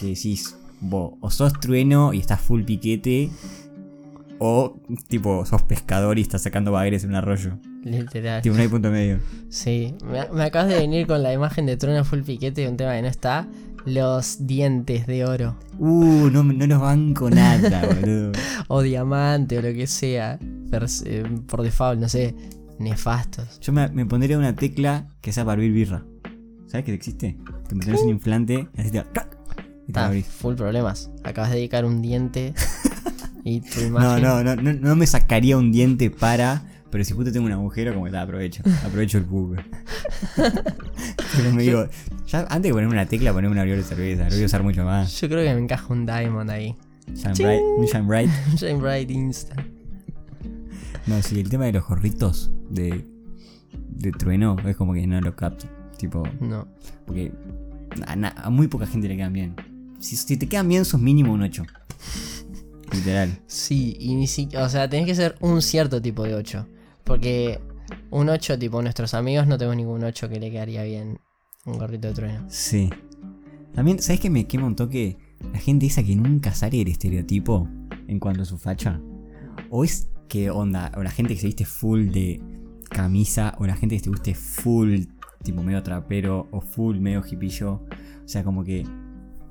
Que 0.00 0.06
decís, 0.06 0.56
vos, 0.80 1.14
o 1.20 1.30
sos 1.30 1.52
trueno 1.60 2.12
y 2.12 2.18
estás 2.18 2.40
full 2.40 2.62
piquete. 2.62 3.30
O 4.38 4.78
tipo, 5.08 5.44
sos 5.44 5.62
pescador 5.62 6.18
y 6.18 6.22
estás 6.22 6.42
sacando 6.42 6.72
bagres 6.72 7.04
en 7.04 7.10
un 7.10 7.16
arroyo. 7.16 7.58
Literal. 7.82 8.40
Tipo, 8.40 8.56
no 8.56 8.62
hay 8.62 8.68
punto 8.68 8.90
medio. 8.90 9.18
Sí, 9.48 9.94
me, 10.04 10.28
me 10.32 10.44
acabas 10.44 10.68
de 10.68 10.76
venir 10.76 11.06
con 11.06 11.22
la 11.22 11.32
imagen 11.32 11.66
de 11.66 11.76
Trueno 11.76 12.04
Full 12.04 12.20
Piquete, 12.20 12.68
un 12.68 12.76
tema 12.76 12.94
que 12.94 13.02
no 13.02 13.08
está. 13.08 13.48
Los 13.86 14.46
dientes 14.46 15.06
de 15.06 15.24
oro. 15.24 15.56
Uh, 15.78 16.28
no, 16.30 16.42
no 16.42 16.66
los 16.66 16.80
banco 16.80 17.30
nada, 17.30 17.86
boludo. 18.00 18.32
O 18.68 18.82
diamante 18.82 19.58
o 19.58 19.62
lo 19.62 19.72
que 19.72 19.86
sea. 19.86 20.38
eh, 20.40 21.24
Por 21.46 21.62
default, 21.62 22.00
no 22.00 22.08
sé. 22.08 22.34
Nefastos. 22.78 23.58
Yo 23.60 23.72
me, 23.72 23.88
me 23.88 24.06
pondría 24.06 24.38
una 24.38 24.54
tecla 24.54 25.06
que 25.20 25.32
sea 25.32 25.44
para 25.44 25.54
abrir 25.54 25.72
birra. 25.72 26.04
¿Sabes 26.66 26.84
que 26.84 26.92
existe? 26.94 27.36
Te 27.68 27.74
pones 27.74 28.02
un 28.02 28.10
inflante 28.10 28.68
y 28.76 28.80
así 28.80 28.90
te, 28.90 28.98
y 29.88 29.92
te 29.92 29.98
Ah, 30.00 30.06
abrís. 30.06 30.26
full 30.26 30.54
problemas. 30.54 31.10
Acabas 31.24 31.50
de 31.50 31.56
dedicar 31.56 31.84
un 31.84 32.02
diente. 32.02 32.54
y 33.44 33.60
tu 33.62 33.80
No, 33.80 33.86
imagen. 33.86 34.22
no, 34.22 34.44
no, 34.44 34.54
no, 34.56 34.72
no 34.74 34.96
me 34.96 35.06
sacaría 35.06 35.56
un 35.56 35.72
diente 35.72 36.10
para. 36.10 36.62
Pero 36.90 37.04
si 37.04 37.12
justo 37.12 37.30
tengo 37.32 37.46
un 37.46 37.52
agujero, 37.52 37.92
como 37.92 38.06
que 38.06 38.12
"Ta, 38.12 38.22
aprovecho. 38.22 38.62
Aprovecho 38.84 39.18
el 39.18 39.24
bug. 39.24 39.56
pero 40.36 41.52
me 41.52 41.62
digo, 41.62 41.86
ya 42.26 42.40
antes 42.48 42.62
de 42.62 42.72
ponerme 42.72 42.94
una 42.94 43.06
tecla, 43.06 43.32
ponerme 43.32 43.52
una 43.52 43.60
abridor 43.62 43.78
de 43.82 43.84
cerveza. 43.84 44.24
Lo 44.24 44.30
voy 44.34 44.42
a 44.42 44.46
usar 44.46 44.62
mucho 44.62 44.84
más. 44.84 45.20
Yo 45.20 45.28
creo 45.28 45.44
que 45.44 45.54
me 45.54 45.60
encaja 45.60 45.92
un 45.92 46.06
diamond 46.06 46.50
ahí. 46.50 46.74
Shine 47.14 47.32
bright, 47.34 47.60
un 47.78 47.84
shine 47.86 48.06
bright. 48.06 48.30
Shine 48.56 48.78
Bright 48.80 49.10
Insta. 49.10 49.54
No, 51.06 51.22
sí, 51.22 51.40
el 51.40 51.48
tema 51.48 51.64
de 51.64 51.72
los 51.72 51.86
gorritos 51.86 52.50
de, 52.70 53.06
de 53.90 54.12
trueno 54.12 54.56
es 54.66 54.76
como 54.76 54.92
que 54.94 55.06
no 55.06 55.20
lo 55.20 55.34
capto. 55.34 55.66
Tipo, 55.96 56.22
No. 56.40 56.68
porque 57.06 57.32
a, 58.06 58.14
na- 58.14 58.34
a 58.36 58.50
muy 58.50 58.68
poca 58.68 58.86
gente 58.86 59.08
le 59.08 59.16
quedan 59.16 59.32
bien. 59.32 59.54
Si, 60.00 60.16
si 60.16 60.36
te 60.36 60.46
quedan 60.48 60.68
bien, 60.68 60.84
sos 60.84 61.00
mínimo 61.00 61.32
un 61.32 61.42
8. 61.42 61.64
Literal. 62.92 63.38
Sí, 63.46 63.96
y 63.98 64.14
ni 64.14 64.26
siquiera. 64.26 64.64
O 64.64 64.68
sea, 64.68 64.88
tenés 64.88 65.06
que 65.06 65.14
ser 65.14 65.34
un 65.40 65.60
cierto 65.62 66.00
tipo 66.00 66.24
de 66.24 66.34
8. 66.34 66.66
Porque 67.08 67.58
un 68.10 68.28
8, 68.28 68.58
tipo 68.58 68.82
nuestros 68.82 69.14
amigos, 69.14 69.46
no 69.46 69.56
tengo 69.56 69.74
ningún 69.74 70.04
8 70.04 70.28
que 70.28 70.38
le 70.38 70.50
quedaría 70.50 70.84
bien 70.84 71.18
un 71.64 71.78
gorrito 71.78 72.08
de 72.08 72.14
trueno. 72.14 72.44
Sí. 72.48 72.90
También, 73.74 73.98
¿sabes 73.98 74.20
qué 74.20 74.28
me 74.28 74.46
quema 74.46 74.66
un 74.66 74.76
toque? 74.76 75.16
La 75.52 75.58
gente 75.58 75.86
esa 75.86 76.02
que 76.02 76.14
nunca 76.14 76.52
sale 76.52 76.76
del 76.76 76.88
estereotipo 76.88 77.66
en 78.06 78.20
cuanto 78.20 78.42
a 78.42 78.44
su 78.44 78.58
facha. 78.58 79.00
O 79.70 79.84
es 79.84 80.10
que 80.28 80.50
onda, 80.50 80.92
o 80.96 81.02
la 81.02 81.10
gente 81.10 81.32
que 81.34 81.40
se 81.40 81.46
viste 81.46 81.64
full 81.64 82.08
de 82.10 82.42
camisa, 82.90 83.54
o 83.58 83.66
la 83.66 83.74
gente 83.74 83.96
que 83.96 84.04
se 84.04 84.10
viste 84.10 84.34
full 84.34 85.04
tipo 85.42 85.62
medio 85.62 85.82
trapero, 85.82 86.46
o 86.50 86.60
full 86.60 86.98
medio 86.98 87.24
hipillo. 87.26 87.84
O 88.22 88.28
sea, 88.28 88.44
como 88.44 88.64
que 88.64 88.84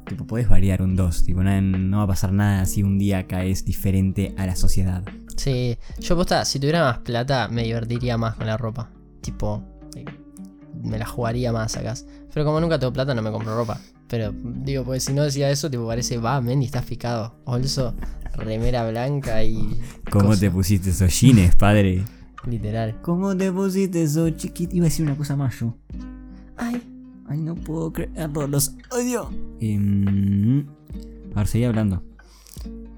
tipo 0.06 0.28
podés 0.28 0.48
variar 0.48 0.84
un 0.84 0.96
2, 0.96 1.24
tipo 1.24 1.42
no, 1.42 1.60
no 1.60 1.98
va 1.98 2.04
a 2.04 2.08
pasar 2.08 2.34
nada 2.34 2.66
si 2.66 2.84
un 2.84 3.00
día 3.00 3.26
caes 3.26 3.66
diferente 3.66 4.36
a 4.38 4.46
la 4.46 4.56
sociedad. 4.56 5.04
Sí, 5.38 5.78
yo 6.00 6.16
posta, 6.16 6.44
si 6.46 6.60
tuviera 6.60 6.84
más 6.84 7.00
plata, 7.00 7.48
me 7.48 7.64
divertiría 7.64 8.18
más 8.18 8.36
con 8.36 8.48
la 8.48 8.58
ropa. 8.58 8.90
Tipo, 9.22 9.64
eh, 9.96 10.06
me 10.84 10.98
la 10.98 11.06
jugaría 11.06 11.54
más 11.54 11.78
acá. 11.78 11.94
Pero 12.34 12.46
como 12.46 12.60
nunca 12.60 12.78
tengo 12.78 12.92
plata, 12.92 13.14
no 13.16 13.22
me 13.22 13.32
compro 13.32 13.56
ropa. 13.56 13.80
Pero 14.08 14.34
digo, 14.34 14.84
pues 14.84 15.04
si 15.04 15.14
no 15.14 15.24
decía 15.24 15.50
eso, 15.50 15.70
tipo, 15.70 15.88
parece, 15.88 16.18
va, 16.18 16.42
Mendy, 16.42 16.66
estás 16.66 16.86
picado. 16.86 17.36
Olso, 17.46 17.96
remera 18.36 18.90
blanca 18.90 19.44
y. 19.44 19.80
¿Cómo 20.12 20.30
cosa. 20.30 20.40
te 20.42 20.52
pusiste 20.52 20.90
esos 20.90 21.20
jeans, 21.20 21.56
padre? 21.56 22.04
Literal. 22.46 23.02
¿Cómo 23.02 23.36
te 23.36 23.52
pusiste 23.52 24.04
esos 24.04 24.36
chiquitos? 24.38 24.76
Iba 24.76 24.86
a 24.86 24.90
decir 24.90 25.06
una 25.06 25.16
cosa 25.16 25.36
más 25.36 25.60
yo. 25.60 25.76
Ay, 26.56 26.82
Ay, 27.30 27.42
no 27.42 27.56
puedo 27.56 27.92
creerlo, 27.92 28.48
los 28.48 28.74
odio. 28.90 29.30
Em, 29.60 30.66
a 31.36 31.40
ver, 31.40 31.48
seguí 31.48 31.66
hablando. 31.66 32.02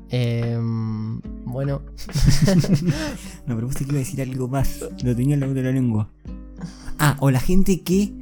Em, 0.09 1.19
bueno, 1.51 1.81
No, 3.45 3.55
pero 3.55 3.67
vos 3.67 3.75
te 3.75 3.83
iba 3.83 3.93
a 3.93 3.97
decir 3.97 4.21
algo 4.21 4.47
más. 4.47 4.85
Lo 5.03 5.15
tenía 5.15 5.35
en 5.35 5.39
la 5.39 5.47
de 5.47 5.63
la 5.63 5.71
lengua. 5.71 6.09
Ah, 6.97 7.17
o 7.19 7.31
la 7.31 7.39
gente 7.39 7.81
que. 7.81 8.13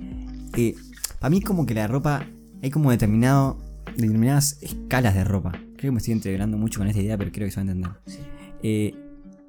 Eh, 0.56 0.76
para 1.20 1.30
mí, 1.30 1.42
como 1.42 1.66
que 1.66 1.74
la 1.74 1.88
ropa. 1.88 2.26
Hay 2.62 2.70
como 2.70 2.92
determinado. 2.92 3.58
Determinadas 3.96 4.58
escalas 4.62 5.16
de 5.16 5.24
ropa. 5.24 5.52
Creo 5.52 5.90
que 5.90 5.92
me 5.92 5.98
estoy 5.98 6.13
integrando 6.13 6.58
mucho 6.58 6.80
con 6.80 6.88
esta 6.88 7.02
idea, 7.02 7.18
pero 7.18 7.32
creo 7.32 7.48
que 7.48 7.52
se 7.52 7.58
va 7.58 7.68
a 7.68 7.72
entender. 7.72 7.92
Eh, 8.63 8.96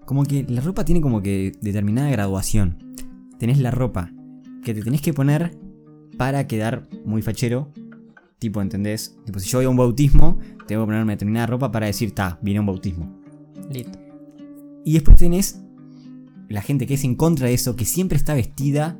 como 0.05 0.25
que 0.25 0.45
la 0.49 0.61
ropa 0.61 0.85
tiene 0.85 1.01
como 1.01 1.23
que 1.23 1.53
determinada 1.61 2.11
graduación. 2.11 2.97
Tenés 3.39 3.59
la 3.59 3.71
ropa 3.71 4.11
que 4.65 4.75
te 4.75 4.83
tenés 4.83 5.03
que 5.03 5.13
poner 5.13 5.57
para 6.17 6.47
quedar 6.47 6.89
muy 7.05 7.23
fachero. 7.23 7.73
Tipo, 8.39 8.63
¿entendés? 8.63 9.17
Tipo, 9.25 9.39
si 9.39 9.49
yo 9.49 9.59
voy 9.59 9.67
a 9.67 9.69
un 9.69 9.77
bautismo, 9.77 10.39
tengo 10.67 10.83
que 10.83 10.87
ponerme 10.87 11.15
determinada 11.15 11.47
ropa 11.47 11.73
para 11.73 11.87
decir, 11.87 12.15
ta, 12.15 12.39
vine 12.41 12.59
a 12.59 12.61
un 12.61 12.67
bautismo. 12.67 13.18
Listo. 13.71 13.99
Y 14.85 14.93
después 14.95 15.17
tenés 15.17 15.61
la 16.49 16.63
gente 16.63 16.87
que 16.87 16.95
es 16.95 17.05
en 17.05 17.15
contra 17.15 17.47
de 17.49 17.55
eso, 17.55 17.77
que 17.77 17.85
siempre 17.85 18.17
está 18.17 18.35
vestida 18.35 18.99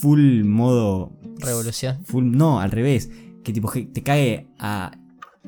full 0.00 0.44
modo. 0.44 1.12
Revolución. 1.38 2.04
Full, 2.04 2.24
no, 2.30 2.60
al 2.60 2.70
revés. 2.70 3.10
Que 3.42 3.52
tipo 3.52 3.70
que 3.70 3.82
te 3.82 4.02
cae 4.02 4.48
a, 4.58 4.90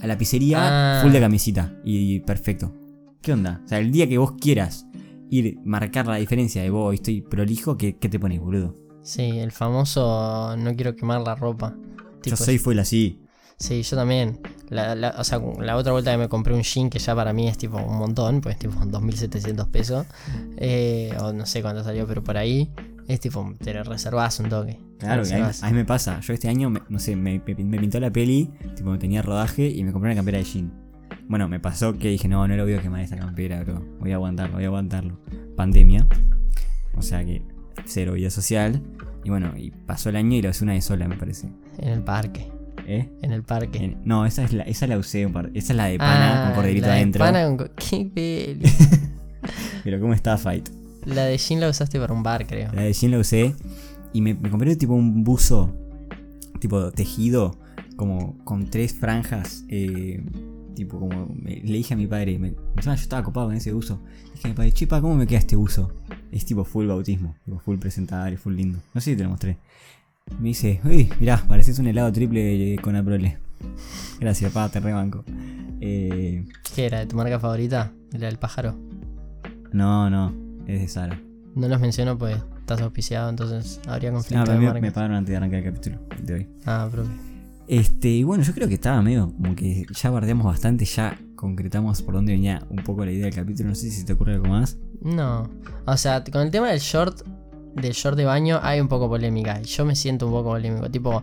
a 0.01 0.07
la 0.07 0.17
pizzería 0.17 0.99
Ah. 0.99 1.03
full 1.03 1.13
de 1.13 1.21
camisita. 1.21 1.75
Y 1.85 2.21
perfecto. 2.21 2.73
¿Qué 3.21 3.33
onda? 3.33 3.61
O 3.65 3.69
sea, 3.69 3.79
el 3.81 3.91
día 3.93 4.09
que 4.09 4.17
vos 4.19 4.33
quieras 4.41 4.87
ir 5.29 5.59
marcar 5.65 6.07
la 6.07 6.17
diferencia 6.17 6.63
de 6.63 6.71
vos 6.71 6.95
estoy 6.95 7.21
prolijo, 7.21 7.77
¿qué, 7.77 7.97
qué 7.97 8.09
te 8.09 8.19
pones, 8.19 8.41
boludo? 8.41 8.75
Sí, 9.03 9.23
el 9.23 9.53
famoso 9.53 10.57
no 10.57 10.75
quiero 10.75 10.97
quemar 10.97 11.21
la 11.23 11.35
ropa. 11.35 11.77
Yo 12.25 12.37
soy 12.37 12.59
full 12.59 12.79
así. 12.79 13.21
Sí, 13.59 13.83
yo 13.83 13.97
también. 13.97 14.41
La, 14.71 14.95
la- 14.95 15.15
o 15.19 15.25
sea, 15.25 15.41
la 15.61 15.77
otra 15.77 15.93
vuelta 15.93 16.13
que 16.13 16.19
me 16.19 16.29
compré 16.29 16.55
un 16.55 16.63
jean 16.63 16.89
que 16.91 16.99
ya 17.01 17.15
para 17.15 17.33
mí 17.33 17.49
es 17.49 17.59
tipo 17.59 17.77
un 17.77 17.99
montón, 17.99 18.41
pues 18.41 18.57
tipo 18.59 18.75
2.700 18.81 19.69
pesos. 19.69 20.07
Eh, 20.57 21.13
o 21.21 21.33
no 21.33 21.45
sé 21.47 21.61
cuánto 21.63 21.83
salió, 21.85 22.07
pero 22.07 22.23
por 22.23 22.37
ahí 22.37 22.71
es 23.09 23.19
tipo, 23.21 23.53
te 23.63 23.75
lo 23.75 23.83
reservas 23.83 24.39
un 24.41 24.49
toque. 24.49 24.79
Claro, 24.99 25.23
que 25.25 25.35
a 25.35 25.39
mí, 25.71 25.73
me 25.75 25.85
pasa. 25.85 26.21
Yo 26.21 26.33
este 26.35 26.49
año, 26.49 26.71
me- 26.71 26.83
no 26.89 26.99
sé, 26.99 27.17
me, 27.17 27.43
me- 27.45 27.55
me 27.65 27.79
pintó 27.79 27.99
la 28.01 28.11
peli, 28.11 28.51
tipo 28.77 28.97
tenía 28.99 29.23
rodaje 29.23 29.69
y 29.69 29.83
me 29.83 29.93
compré 29.93 30.11
una 30.11 30.17
campera 30.17 30.39
de 30.39 30.45
jean. 30.45 30.73
Bueno, 31.27 31.49
me 31.49 31.59
pasó 31.61 31.97
que 31.99 32.09
dije, 32.09 32.29
no, 32.29 32.47
no 32.47 32.57
lo 32.57 32.65
voy 32.65 32.75
a 32.75 32.81
quemar 32.83 33.01
esta 33.01 33.17
campera, 33.17 33.63
bro. 33.65 33.83
Voy 34.01 34.13
a 34.13 34.17
aguantarlo, 34.17 34.55
voy 34.55 34.65
a 34.65 34.67
aguantarlo. 34.69 35.19
Pandemia. 35.57 36.07
O 36.97 37.03
sea 37.03 37.25
que 37.25 37.43
cero 37.87 38.13
vida 38.15 38.31
social. 38.31 38.83
Y 39.25 39.31
bueno, 39.31 39.53
y 39.57 39.71
pasó 39.71 40.09
el 40.11 40.17
año 40.17 40.37
y 40.37 40.43
lo 40.43 40.51
usé 40.51 40.65
una 40.65 40.73
vez 40.75 40.85
sola, 40.85 41.07
me 41.09 41.17
parece. 41.17 41.49
En 41.79 41.89
el 41.89 42.03
parque. 42.03 42.51
¿Eh? 42.93 43.09
En 43.23 43.31
el 43.33 43.43
parque. 43.45 43.79
En- 43.79 43.99
no, 44.05 44.27
esa 44.27 44.43
es 44.43 44.53
la, 44.53 44.65
esa 44.65 44.87
la 44.89 44.99
usé 44.99 45.25
un 45.25 45.33
par- 45.33 45.51
Esa 45.55 45.73
es 45.73 45.77
la 45.77 45.85
de 45.87 45.97
pana 45.99 46.43
Ah, 46.43 46.47
con 46.47 46.57
corderito 46.57 46.87
la 46.87 46.93
de 46.95 46.99
adentro. 46.99 47.21
pana 47.25 47.45
con 47.45 47.57
co- 47.57 47.71
¿Qué 47.77 48.11
peli? 48.13 48.69
Pero 49.85 50.01
¿cómo 50.01 50.13
está 50.13 50.37
Fight? 50.37 50.69
La 51.07 51.25
de 51.25 51.39
jean 51.39 51.61
la 51.61 51.69
usaste 51.69 51.99
para 52.01 52.13
un 52.13 52.23
bar, 52.23 52.47
creo. 52.47 52.73
La 52.73 52.83
de 52.83 52.93
jean 52.93 53.13
la 53.13 53.19
usé 53.19 53.55
y 54.13 54.21
me, 54.23 54.35
me 54.35 54.51
compré 54.51 54.75
tipo 54.77 54.93
un 54.95 55.23
buzo 55.25 55.73
tipo 56.59 56.91
tejido 56.91 57.57
como 57.97 58.37
con 58.45 58.69
tres 58.69 58.93
franjas 58.93 59.65
eh, 59.69 60.23
tipo 60.75 60.99
como 60.99 61.27
me- 61.35 61.57
le 61.63 61.73
dije 61.79 61.95
a 61.95 61.97
mi 61.97 62.07
padre 62.07 62.39
me, 62.39 62.49
encima 62.77 62.95
yo 62.97 63.03
estaba 63.03 63.23
copado 63.23 63.47
con 63.47 63.57
ese 63.57 63.73
buzo 63.73 64.03
dije 64.35 64.47
a 64.47 64.51
mi 64.51 64.55
padre 64.55 64.73
chipa 64.73 65.01
cómo 65.01 65.15
me 65.15 65.27
queda 65.27 65.39
este 65.39 65.57
buzo 65.57 65.93
es 66.33 66.45
tipo 66.45 66.65
full 66.65 66.87
bautismo 66.87 67.35
tipo 67.45 67.59
full 67.61 67.79
presentable 67.79 68.37
full 68.37 68.55
lindo 68.55 68.79
no 68.93 69.01
sé 69.01 69.13
si 69.13 69.17
te 69.17 69.23
lo 69.23 69.31
mostré 69.31 69.57
me 70.39 70.49
dice 70.49 70.81
uy 70.85 71.11
mirá 71.21 71.45
pareces 71.49 71.79
un 71.79 71.87
helado 71.87 72.13
triple 72.13 72.77
con 72.83 72.97
aprole 72.97 73.39
gracias 74.21 74.53
pa 74.53 74.69
te 74.69 74.81
rebanco 74.81 75.25
eh, 75.83 76.45
¿Qué 76.75 76.87
era? 76.87 76.99
¿De 77.01 77.07
tu 77.07 77.17
marca 77.17 77.39
favorita? 77.41 77.91
¿La 78.13 78.27
del 78.27 78.39
pájaro? 78.39 78.75
no 79.73 80.11
no 80.11 80.33
es 80.67 80.81
de 80.81 80.89
Sara 80.89 81.21
No 81.55 81.69
los 81.69 81.81
menciono 81.81 82.17
pues 82.19 82.37
estás 82.61 82.81
auspiciado, 82.83 83.31
entonces 83.31 83.81
habría 83.89 84.13
conflicto 84.13 84.39
no, 84.39 84.45
pero 84.45 84.61
de 84.61 84.75
me, 84.75 84.81
me 84.81 84.93
pagaron 84.93 85.17
antes 85.17 85.31
de 85.31 85.37
arrancar 85.37 85.61
el 85.61 85.65
capítulo 85.65 85.99
de 86.23 86.35
hoy 86.35 86.49
Ah, 86.67 86.89
propio. 86.91 87.11
Este, 87.67 88.09
y 88.09 88.23
bueno, 88.25 88.43
yo 88.43 88.53
creo 88.53 88.67
que 88.67 88.75
estaba 88.75 89.01
medio 89.01 89.33
como 89.33 89.55
que 89.55 89.87
ya 89.95 90.11
bardeamos 90.11 90.45
bastante, 90.45 90.85
ya 90.85 91.17
concretamos 91.37 92.03
por 92.03 92.15
dónde 92.15 92.33
venía 92.33 92.67
un 92.69 92.83
poco 92.83 93.05
la 93.05 93.13
idea 93.13 93.27
del 93.27 93.35
capítulo. 93.35 93.69
No 93.69 93.75
sé 93.77 93.91
si 93.93 94.05
te 94.05 94.15
ocurre 94.15 94.35
algo 94.35 94.49
más. 94.49 94.77
No. 95.01 95.49
O 95.87 95.97
sea, 95.97 96.25
con 96.25 96.43
el 96.43 96.51
tema 96.51 96.69
del 96.71 96.81
short, 96.81 97.23
del 97.75 97.93
short 97.93 98.17
de 98.17 98.25
baño, 98.25 98.61
hay 98.63 98.81
un 98.81 98.89
poco 98.89 99.09
polémica. 99.09 99.61
Y 99.63 99.67
yo 99.67 99.85
me 99.85 99.97
siento 99.97 100.27
un 100.27 100.33
poco 100.33 100.51
polémico. 100.51 100.91
Tipo, 100.91 101.23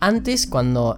antes 0.00 0.46
cuando. 0.46 0.96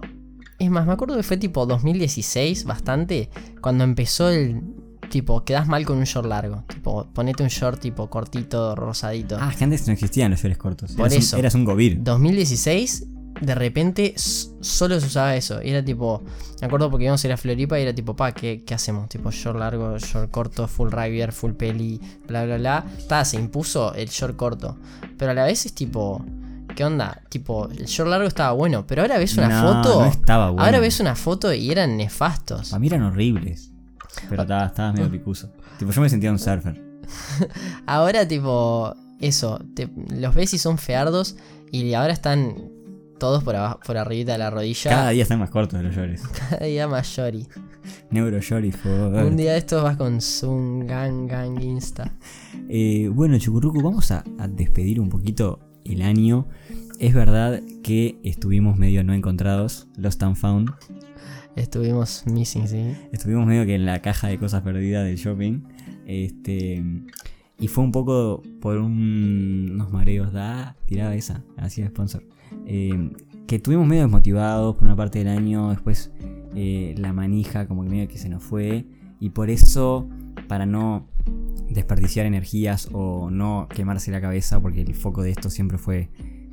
Es 0.57 0.69
más, 0.69 0.85
me 0.85 0.93
acuerdo 0.93 1.17
que 1.17 1.23
fue 1.23 1.37
tipo 1.37 1.65
2016, 1.65 2.65
bastante. 2.65 3.29
Cuando 3.61 3.83
empezó 3.83 4.29
el. 4.29 4.61
Tipo, 5.09 5.43
quedas 5.43 5.67
mal 5.67 5.85
con 5.85 5.97
un 5.97 6.05
short 6.05 6.27
largo. 6.27 6.63
Tipo, 6.67 7.07
ponete 7.13 7.43
un 7.43 7.49
short 7.49 7.79
tipo 7.79 8.09
cortito, 8.09 8.75
rosadito. 8.75 9.37
Ah, 9.39 9.49
es 9.51 9.57
que 9.57 9.63
antes 9.63 9.85
no 9.87 9.93
existían 9.93 10.31
los 10.31 10.41
shorts 10.41 10.57
cortos. 10.57 10.91
Por 10.93 11.07
eras 11.07 11.23
eso. 11.23 11.35
Un, 11.35 11.39
eras 11.39 11.55
un 11.55 11.65
gobir. 11.65 12.01
2016, 12.01 13.05
de 13.41 13.53
repente 13.55 14.13
solo 14.17 14.99
se 14.99 15.07
usaba 15.07 15.35
eso. 15.35 15.61
Y 15.61 15.69
era 15.69 15.83
tipo, 15.83 16.23
me 16.61 16.67
acuerdo 16.67 16.89
porque 16.89 17.03
íbamos 17.05 17.23
a 17.23 17.27
ir 17.27 17.33
a 17.33 17.37
Floripa 17.37 17.77
y 17.79 17.83
era 17.83 17.93
tipo, 17.93 18.15
pa, 18.15 18.31
¿qué, 18.31 18.63
qué 18.65 18.73
hacemos? 18.73 19.09
Tipo, 19.09 19.31
short 19.31 19.59
largo, 19.59 19.97
short 19.97 20.31
corto, 20.31 20.67
full 20.67 20.89
rugby, 20.91 21.21
full 21.31 21.51
peli, 21.53 21.99
bla, 22.27 22.45
bla, 22.45 22.57
bla. 22.57 22.85
Ta, 23.07 23.25
se 23.25 23.37
impuso 23.37 23.93
el 23.93 24.07
short 24.09 24.35
corto. 24.35 24.77
Pero 25.17 25.31
a 25.31 25.33
la 25.33 25.43
vez 25.45 25.65
es 25.65 25.73
tipo, 25.73 26.23
¿qué 26.75 26.85
onda? 26.85 27.21
Tipo, 27.29 27.67
el 27.69 27.85
short 27.85 28.09
largo 28.09 28.27
estaba 28.27 28.51
bueno, 28.53 28.85
pero 28.87 29.01
ahora 29.01 29.17
ves 29.17 29.35
una 29.37 29.49
No, 29.49 29.83
foto. 29.83 30.01
no 30.01 30.05
estaba 30.07 30.49
bueno. 30.51 30.63
Ahora 30.65 30.79
ves 30.79 30.99
una 30.99 31.15
foto 31.15 31.53
y 31.53 31.69
eran 31.71 31.97
nefastos. 31.97 32.69
Para 32.69 32.79
mí 32.79 32.87
eran 32.87 33.03
horribles. 33.03 33.71
Pero 34.29 34.43
estaba, 34.43 34.65
estaba 34.67 34.93
medio 34.93 35.11
picuso. 35.11 35.51
Tipo, 35.77 35.91
yo 35.91 35.99
me 36.01 36.09
sentía 36.09 36.31
un 36.31 36.39
surfer. 36.39 36.81
Ahora, 37.85 38.27
tipo, 38.27 38.95
eso, 39.19 39.59
te- 39.75 39.89
los 40.15 40.33
ves 40.33 40.53
y 40.53 40.57
son 40.57 40.77
feardos 40.77 41.35
y 41.71 41.93
ahora 41.93 42.13
están 42.13 42.55
todos 43.17 43.43
por 43.43 43.55
abajo, 43.55 43.79
por 43.85 43.97
arribita 43.97 44.33
de 44.33 44.37
la 44.39 44.49
rodilla. 44.49 44.89
Cada 44.91 45.09
día 45.09 45.23
están 45.23 45.39
más 45.39 45.49
cortos 45.49 45.81
los 45.81 45.95
llores. 45.95 46.21
Cada 46.49 46.65
día 46.65 46.87
más 46.87 47.07
shorty. 47.07 47.47
Neuro 48.09 48.39
for 48.41 49.25
Un 49.25 49.37
día 49.37 49.51
de 49.53 49.57
estos 49.59 49.83
vas 49.83 49.97
con 49.97 50.19
Zoom, 50.21 50.85
Gang, 50.87 51.27
Gang, 51.27 51.61
Insta. 51.61 52.13
Eh, 52.69 53.09
bueno, 53.13 53.37
Chucurucu, 53.37 53.81
vamos 53.81 54.11
a, 54.11 54.23
a 54.39 54.47
despedir 54.47 54.99
un 54.99 55.09
poquito 55.09 55.59
el 55.83 56.01
año. 56.01 56.47
Es 56.99 57.13
verdad 57.13 57.61
que 57.83 58.19
estuvimos 58.23 58.77
medio 58.77 59.03
no 59.03 59.13
encontrados, 59.13 59.87
Lost 59.97 60.23
and 60.23 60.35
Found. 60.35 60.71
Estuvimos 61.55 62.23
missing, 62.25 62.67
sí. 62.67 62.95
Estuvimos 63.11 63.45
medio 63.45 63.65
que 63.65 63.75
en 63.75 63.85
la 63.85 64.01
caja 64.01 64.27
de 64.27 64.37
cosas 64.37 64.61
perdidas 64.61 65.05
del 65.05 65.15
shopping. 65.17 65.61
Este. 66.05 66.83
Y 67.57 67.67
fue 67.69 67.83
un 67.85 67.91
poco 67.91 68.41
por 68.59 68.77
un- 68.77 69.69
unos 69.73 69.91
mareos. 69.91 70.33
Da, 70.33 70.75
tiraba 70.85 71.15
esa, 71.15 71.43
así 71.57 71.81
de 71.81 71.87
sponsor. 71.87 72.23
Eh, 72.65 73.11
que 73.47 73.57
estuvimos 73.57 73.87
medio 73.87 74.03
desmotivados 74.03 74.75
por 74.75 74.85
una 74.85 74.95
parte 74.95 75.19
del 75.19 75.27
año. 75.27 75.69
Después 75.69 76.11
eh, 76.55 76.95
la 76.97 77.13
manija, 77.13 77.67
como 77.67 77.83
que 77.83 77.89
medio 77.89 78.07
que 78.07 78.17
se 78.17 78.29
nos 78.29 78.43
fue. 78.43 78.85
Y 79.19 79.29
por 79.29 79.49
eso, 79.49 80.09
para 80.47 80.65
no 80.65 81.07
desperdiciar 81.69 82.25
energías 82.25 82.89
o 82.91 83.29
no 83.29 83.67
quemarse 83.73 84.11
la 84.11 84.21
cabeza, 84.21 84.59
porque 84.61 84.81
el 84.81 84.95
foco 84.95 85.21
de 85.23 85.31
esto 85.31 85.49
siempre 85.49 85.77
fue 85.77 86.09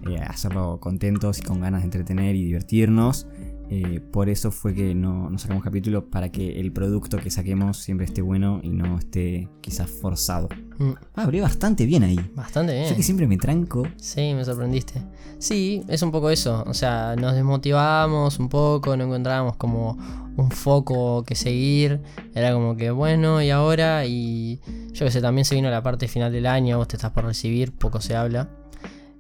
eh, 0.09 0.19
hacerlo 0.27 0.81
contentos 0.81 1.39
y 1.39 1.43
con 1.43 1.61
ganas 1.61 1.83
de 1.83 1.87
entretener 1.87 2.35
y 2.35 2.45
divertirnos. 2.45 3.27
Eh, 3.75 4.01
por 4.01 4.29
eso 4.29 4.51
fue 4.51 4.75
que 4.75 4.95
no, 4.95 5.31
no 5.31 5.39
sacamos 5.39 5.65
capítulo 5.65 6.11
para 6.11 6.31
que 6.31 6.61
el 6.61 6.73
producto 6.73 7.17
que 7.17 7.31
saquemos 7.31 7.79
siempre 7.79 8.05
esté 8.05 8.21
bueno 8.21 8.61
y 8.63 8.69
no 8.69 8.99
esté 8.99 9.49
quizás 9.63 9.89
forzado. 9.89 10.51
Mm, 10.79 10.91
Ah, 11.15 11.23
abrió 11.23 11.43
bastante 11.45 11.87
bien 11.87 12.03
ahí. 12.03 12.21
Bastante 12.35 12.75
bien. 12.75 12.87
Yo 12.91 12.95
que 12.95 13.03
siempre 13.03 13.27
me 13.27 13.39
tranco. 13.39 13.85
Sí, 13.97 14.35
me 14.35 14.45
sorprendiste. 14.45 15.03
Sí, 15.39 15.85
es 15.89 16.03
un 16.03 16.11
poco 16.11 16.29
eso. 16.29 16.63
O 16.67 16.75
sea, 16.75 17.17
nos 17.17 17.33
desmotivamos 17.35 18.39
un 18.39 18.51
poco, 18.51 18.95
no 18.95 19.05
encontrábamos 19.05 19.57
como 19.57 19.97
un 20.37 20.51
foco 20.51 21.23
que 21.25 21.35
seguir. 21.35 22.03
Era 22.35 22.53
como 22.53 22.77
que, 22.77 22.91
bueno, 22.91 23.41
y 23.41 23.49
ahora, 23.49 24.05
y 24.05 24.61
yo 24.93 25.07
que 25.07 25.11
sé, 25.11 25.23
también 25.23 25.47
se 25.47 25.55
vino 25.55 25.71
la 25.71 25.83
parte 25.83 26.09
final 26.09 26.31
del 26.31 26.45
año, 26.45 26.77
vos 26.77 26.89
te 26.89 26.97
estás 26.97 27.13
por 27.13 27.25
recibir, 27.25 27.73
poco 27.73 28.03
se 28.03 28.17
habla. 28.17 28.51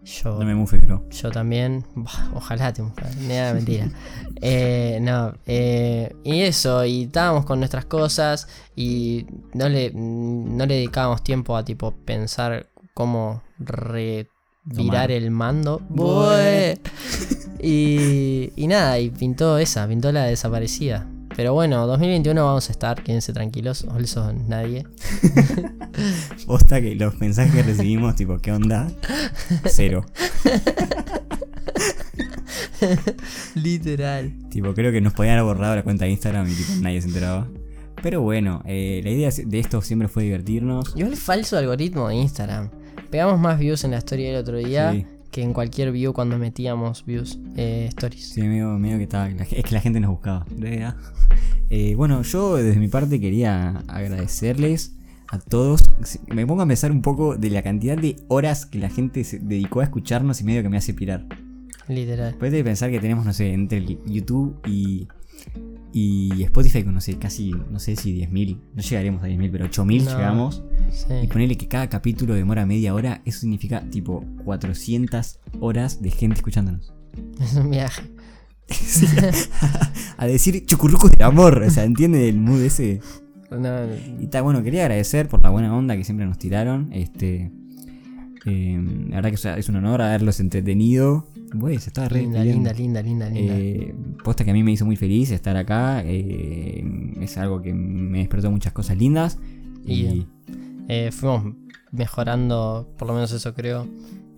Yo, 0.04 0.38
No 0.38 0.44
me 0.44 0.54
mufe, 0.54 0.78
bro. 0.78 1.04
yo 1.10 1.30
también, 1.30 1.84
Bah, 1.94 2.30
ojalá 2.34 2.72
te 2.72 2.82
nada 3.28 3.54
mentira. 3.54 3.88
Eh, 4.44 4.98
no, 5.00 5.34
eh, 5.46 6.16
y 6.24 6.40
eso, 6.40 6.84
y 6.84 7.04
estábamos 7.04 7.44
con 7.44 7.60
nuestras 7.60 7.84
cosas 7.84 8.48
y 8.74 9.24
no 9.54 9.68
le, 9.68 9.92
no 9.94 10.66
le 10.66 10.74
dedicábamos 10.74 11.22
tiempo 11.22 11.56
a 11.56 11.64
tipo 11.64 11.92
pensar 12.04 12.66
cómo 12.92 13.40
revirar 13.60 14.26
Tomar. 14.74 15.10
el 15.12 15.30
mando. 15.30 15.80
Y, 17.60 18.52
y 18.56 18.66
nada, 18.66 18.98
y 18.98 19.10
pintó 19.10 19.58
esa, 19.58 19.86
pintó 19.86 20.10
la 20.10 20.24
desaparecida. 20.24 21.06
Pero 21.36 21.54
bueno, 21.54 21.86
2021 21.86 22.44
vamos 22.44 22.68
a 22.68 22.72
estar, 22.72 23.02
quédense 23.02 23.32
tranquilos, 23.32 23.86
also 23.90 24.32
nadie. 24.32 24.84
Posta 26.46 26.80
que 26.80 26.94
los 26.94 27.18
mensajes 27.20 27.54
que 27.54 27.62
recibimos, 27.62 28.16
tipo, 28.16 28.38
¿qué 28.38 28.52
onda? 28.52 28.90
Cero. 29.64 30.04
Literal. 33.54 34.32
Tipo, 34.50 34.74
creo 34.74 34.92
que 34.92 35.00
nos 35.00 35.14
podían 35.14 35.38
haber 35.38 35.54
borrado 35.54 35.76
la 35.76 35.82
cuenta 35.82 36.04
de 36.04 36.10
Instagram 36.10 36.48
y 36.50 36.54
tipo, 36.54 36.72
nadie 36.80 37.00
se 37.00 37.08
enteraba. 37.08 37.46
Pero 38.02 38.20
bueno, 38.20 38.62
eh, 38.66 39.00
la 39.04 39.10
idea 39.10 39.30
de 39.30 39.58
esto 39.58 39.80
siempre 39.80 40.08
fue 40.08 40.24
divertirnos. 40.24 40.92
Igual 40.96 41.16
falso 41.16 41.56
algoritmo 41.56 42.08
de 42.08 42.16
Instagram. 42.16 42.68
Pegamos 43.10 43.38
más 43.38 43.58
views 43.58 43.84
en 43.84 43.92
la 43.92 43.98
story 43.98 44.24
del 44.24 44.36
otro 44.36 44.58
día 44.58 44.92
Sí. 44.92 45.06
Que 45.32 45.42
en 45.42 45.52
cualquier 45.52 45.90
view 45.90 46.12
cuando 46.12 46.38
metíamos 46.38 47.04
views, 47.04 47.40
eh, 47.56 47.86
stories. 47.88 48.28
Sí, 48.28 48.42
medio, 48.42 48.68
medio 48.78 48.98
que 48.98 49.04
estaba. 49.04 49.28
Es 49.28 49.48
que 49.48 49.74
la 49.74 49.80
gente 49.80 49.98
nos 49.98 50.10
buscaba. 50.10 50.46
¿verdad? 50.50 50.94
Eh, 51.74 51.94
bueno, 51.94 52.20
yo 52.20 52.56
desde 52.56 52.78
mi 52.78 52.88
parte 52.88 53.18
quería 53.18 53.82
agradecerles 53.88 54.94
a 55.28 55.38
todos. 55.38 55.82
Me 56.26 56.46
pongo 56.46 56.60
a 56.60 56.66
pensar 56.66 56.92
un 56.92 57.00
poco 57.00 57.34
de 57.38 57.48
la 57.48 57.62
cantidad 57.62 57.96
de 57.96 58.16
horas 58.28 58.66
que 58.66 58.78
la 58.78 58.90
gente 58.90 59.24
se 59.24 59.38
dedicó 59.38 59.80
a 59.80 59.84
escucharnos 59.84 60.42
y 60.42 60.44
medio 60.44 60.62
que 60.62 60.68
me 60.68 60.76
hace 60.76 60.92
pirar. 60.92 61.24
Literal. 61.88 62.34
Puedes 62.38 62.62
pensar 62.62 62.90
que 62.90 63.00
tenemos, 63.00 63.24
no 63.24 63.32
sé, 63.32 63.54
entre 63.54 63.78
el 63.78 63.98
YouTube 64.04 64.60
y, 64.66 65.08
y 65.92 66.42
Spotify, 66.44 66.82
con, 66.84 66.94
no 66.94 67.00
sé, 67.00 67.18
casi, 67.18 67.50
no 67.70 67.78
sé 67.78 67.96
si 67.96 68.14
10.000, 68.18 68.58
no 68.74 68.82
llegaremos 68.82 69.22
a 69.22 69.28
10.000, 69.28 69.50
pero 69.52 69.66
8.000 69.66 70.04
No. 70.04 70.10
llegamos. 70.16 70.62
Y 71.22 71.26
ponerle 71.26 71.56
que 71.56 71.68
cada 71.68 71.88
capítulo 71.88 72.34
demora 72.34 72.64
media 72.66 72.94
hora, 72.94 73.20
eso 73.24 73.40
significa 73.40 73.82
tipo 73.90 74.24
400 74.44 75.38
horas 75.60 76.00
de 76.02 76.10
gente 76.10 76.36
escuchándonos. 76.36 76.92
Es 77.40 77.54
un 77.54 77.70
viaje. 77.70 78.02
Sí, 78.70 79.06
a 80.16 80.26
decir 80.26 80.64
chucurrucos 80.64 81.10
de 81.10 81.24
amor, 81.24 81.62
o 81.62 81.68
sea, 81.70 81.84
¿entiende 81.84 82.26
el 82.28 82.38
mood 82.38 82.62
ese? 82.62 83.00
No, 83.50 83.58
Y 84.18 84.24
está 84.24 84.40
bueno, 84.40 84.62
quería 84.62 84.82
agradecer 84.82 85.28
por 85.28 85.42
la 85.42 85.50
buena 85.50 85.76
onda 85.76 85.94
que 85.96 86.04
siempre 86.04 86.24
nos 86.24 86.38
tiraron. 86.38 86.90
Este. 86.92 87.50
eh, 88.46 88.80
la 89.10 89.16
verdad 89.20 89.30
que 89.30 89.58
es 89.60 89.68
un 89.68 89.76
honor 89.76 90.00
haberlos 90.00 90.40
entretenido. 90.40 91.26
Güey, 91.54 91.78
se 91.78 91.90
estaba 91.90 92.08
re 92.08 92.22
linda, 92.22 92.42
linda, 92.44 92.72
linda, 92.72 93.02
linda, 93.02 93.28
linda. 93.28 93.54
Eh, 93.56 93.94
posta 94.24 94.44
que 94.44 94.50
a 94.50 94.54
mí 94.54 94.62
me 94.62 94.72
hizo 94.72 94.84
muy 94.86 94.96
feliz 94.96 95.30
estar 95.30 95.56
acá. 95.56 96.02
eh, 96.04 96.84
es 97.20 97.36
algo 97.38 97.60
que 97.62 97.72
me 97.74 98.18
despertó 98.18 98.50
muchas 98.50 98.72
cosas 98.72 98.96
lindas. 98.96 99.38
Y, 99.84 99.92
Y- 99.94 100.26
Eh, 100.88 101.10
fuimos 101.12 101.54
mejorando, 101.92 102.88
por 102.98 103.08
lo 103.08 103.14
menos 103.14 103.32
eso 103.32 103.54
creo, 103.54 103.86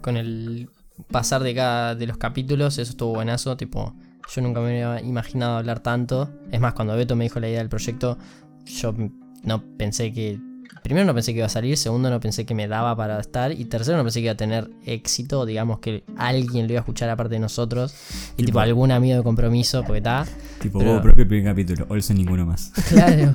con 0.02 0.16
el 0.16 0.68
pasar 1.10 1.42
de 1.42 1.54
cada 1.54 1.94
de 1.94 2.06
los 2.06 2.18
capítulos, 2.18 2.78
eso 2.78 2.90
estuvo 2.90 3.14
buenazo, 3.14 3.56
tipo, 3.56 3.94
yo 4.34 4.42
nunca 4.42 4.60
me 4.60 4.82
había 4.84 5.06
imaginado 5.06 5.56
hablar 5.56 5.80
tanto. 5.80 6.30
Es 6.52 6.60
más, 6.60 6.74
cuando 6.74 6.96
Beto 6.96 7.16
me 7.16 7.24
dijo 7.24 7.40
la 7.40 7.48
idea 7.48 7.58
del 7.60 7.68
proyecto, 7.68 8.18
yo 8.66 8.94
no 9.42 9.62
pensé 9.76 10.12
que 10.12 10.38
primero 10.84 11.04
no 11.06 11.14
pensé 11.14 11.32
que 11.32 11.38
iba 11.38 11.46
a 11.46 11.48
salir, 11.48 11.76
segundo 11.78 12.10
no 12.10 12.20
pensé 12.20 12.44
que 12.44 12.54
me 12.54 12.68
daba 12.68 12.94
para 12.94 13.18
estar 13.18 13.50
y 13.50 13.64
tercero 13.64 13.96
no 13.96 14.04
pensé 14.04 14.20
que 14.20 14.24
iba 14.26 14.34
a 14.34 14.36
tener 14.36 14.70
éxito, 14.84 15.46
digamos 15.46 15.80
que 15.80 16.04
alguien 16.16 16.66
lo 16.66 16.74
iba 16.74 16.80
a 16.80 16.82
escuchar 16.82 17.08
aparte 17.08 17.34
de 17.34 17.40
nosotros 17.40 17.94
y 18.36 18.44
Tipo- 18.44 18.60
algún 18.60 18.92
amigo 18.92 19.16
de 19.16 19.22
compromiso, 19.24 19.82
porque 19.82 19.98
está 19.98 20.26
tipo, 20.60 20.78
Pero- 20.78 20.92
vos 20.92 21.00
propio 21.02 21.26
primer 21.26 21.46
capítulo, 21.52 21.86
Olson 21.88 22.16
ninguno 22.18 22.46
más. 22.46 22.70
Claro. 22.88 23.34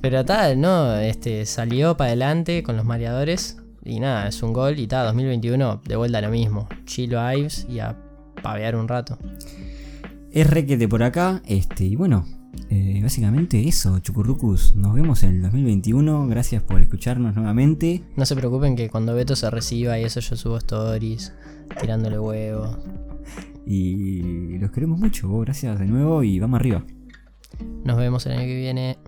Pero 0.00 0.24
tal, 0.24 0.60
no, 0.60 0.96
este 0.96 1.44
salió 1.46 1.96
para 1.96 2.08
adelante 2.08 2.62
con 2.62 2.76
los 2.76 2.84
mareadores. 2.86 3.58
Y 3.86 4.00
nada, 4.00 4.28
es 4.28 4.42
un 4.42 4.52
gol. 4.54 4.78
Y 4.78 4.86
tal, 4.86 5.06
2021, 5.06 5.82
de 5.86 5.96
vuelta 5.96 6.18
a 6.18 6.20
lo 6.22 6.30
mismo. 6.30 6.68
Chilo 6.86 7.18
Ives 7.32 7.66
y 7.68 7.80
a 7.80 7.96
pavear 8.42 8.76
un 8.76 8.86
rato. 8.88 9.18
Es 10.30 10.48
requete 10.48 10.88
por 10.88 11.02
acá. 11.02 11.42
Este, 11.46 11.84
y 11.84 11.96
bueno, 11.96 12.26
eh, 12.70 13.00
básicamente 13.02 13.68
eso, 13.68 13.98
Chucurrucus. 13.98 14.74
Nos 14.74 14.94
vemos 14.94 15.22
en 15.22 15.36
el 15.36 15.42
2021. 15.42 16.26
Gracias 16.28 16.62
por 16.62 16.80
escucharnos 16.80 17.34
nuevamente. 17.34 18.02
No 18.16 18.26
se 18.26 18.34
preocupen 18.36 18.76
que 18.76 18.88
cuando 18.88 19.14
Beto 19.14 19.36
se 19.36 19.50
reciba 19.50 19.98
y 19.98 20.04
eso 20.04 20.20
yo 20.20 20.36
subo 20.36 20.56
stories, 20.58 21.32
tirándole 21.80 22.18
huevos. 22.18 22.78
Y 23.66 24.58
los 24.58 24.70
queremos 24.70 24.98
mucho. 24.98 25.30
Gracias 25.40 25.78
de 25.78 25.86
nuevo 25.86 26.22
y 26.22 26.38
vamos 26.38 26.60
arriba. 26.60 26.84
Nos 27.84 27.96
vemos 27.96 28.26
el 28.26 28.32
año 28.32 28.42
que 28.42 28.56
viene. 28.56 28.98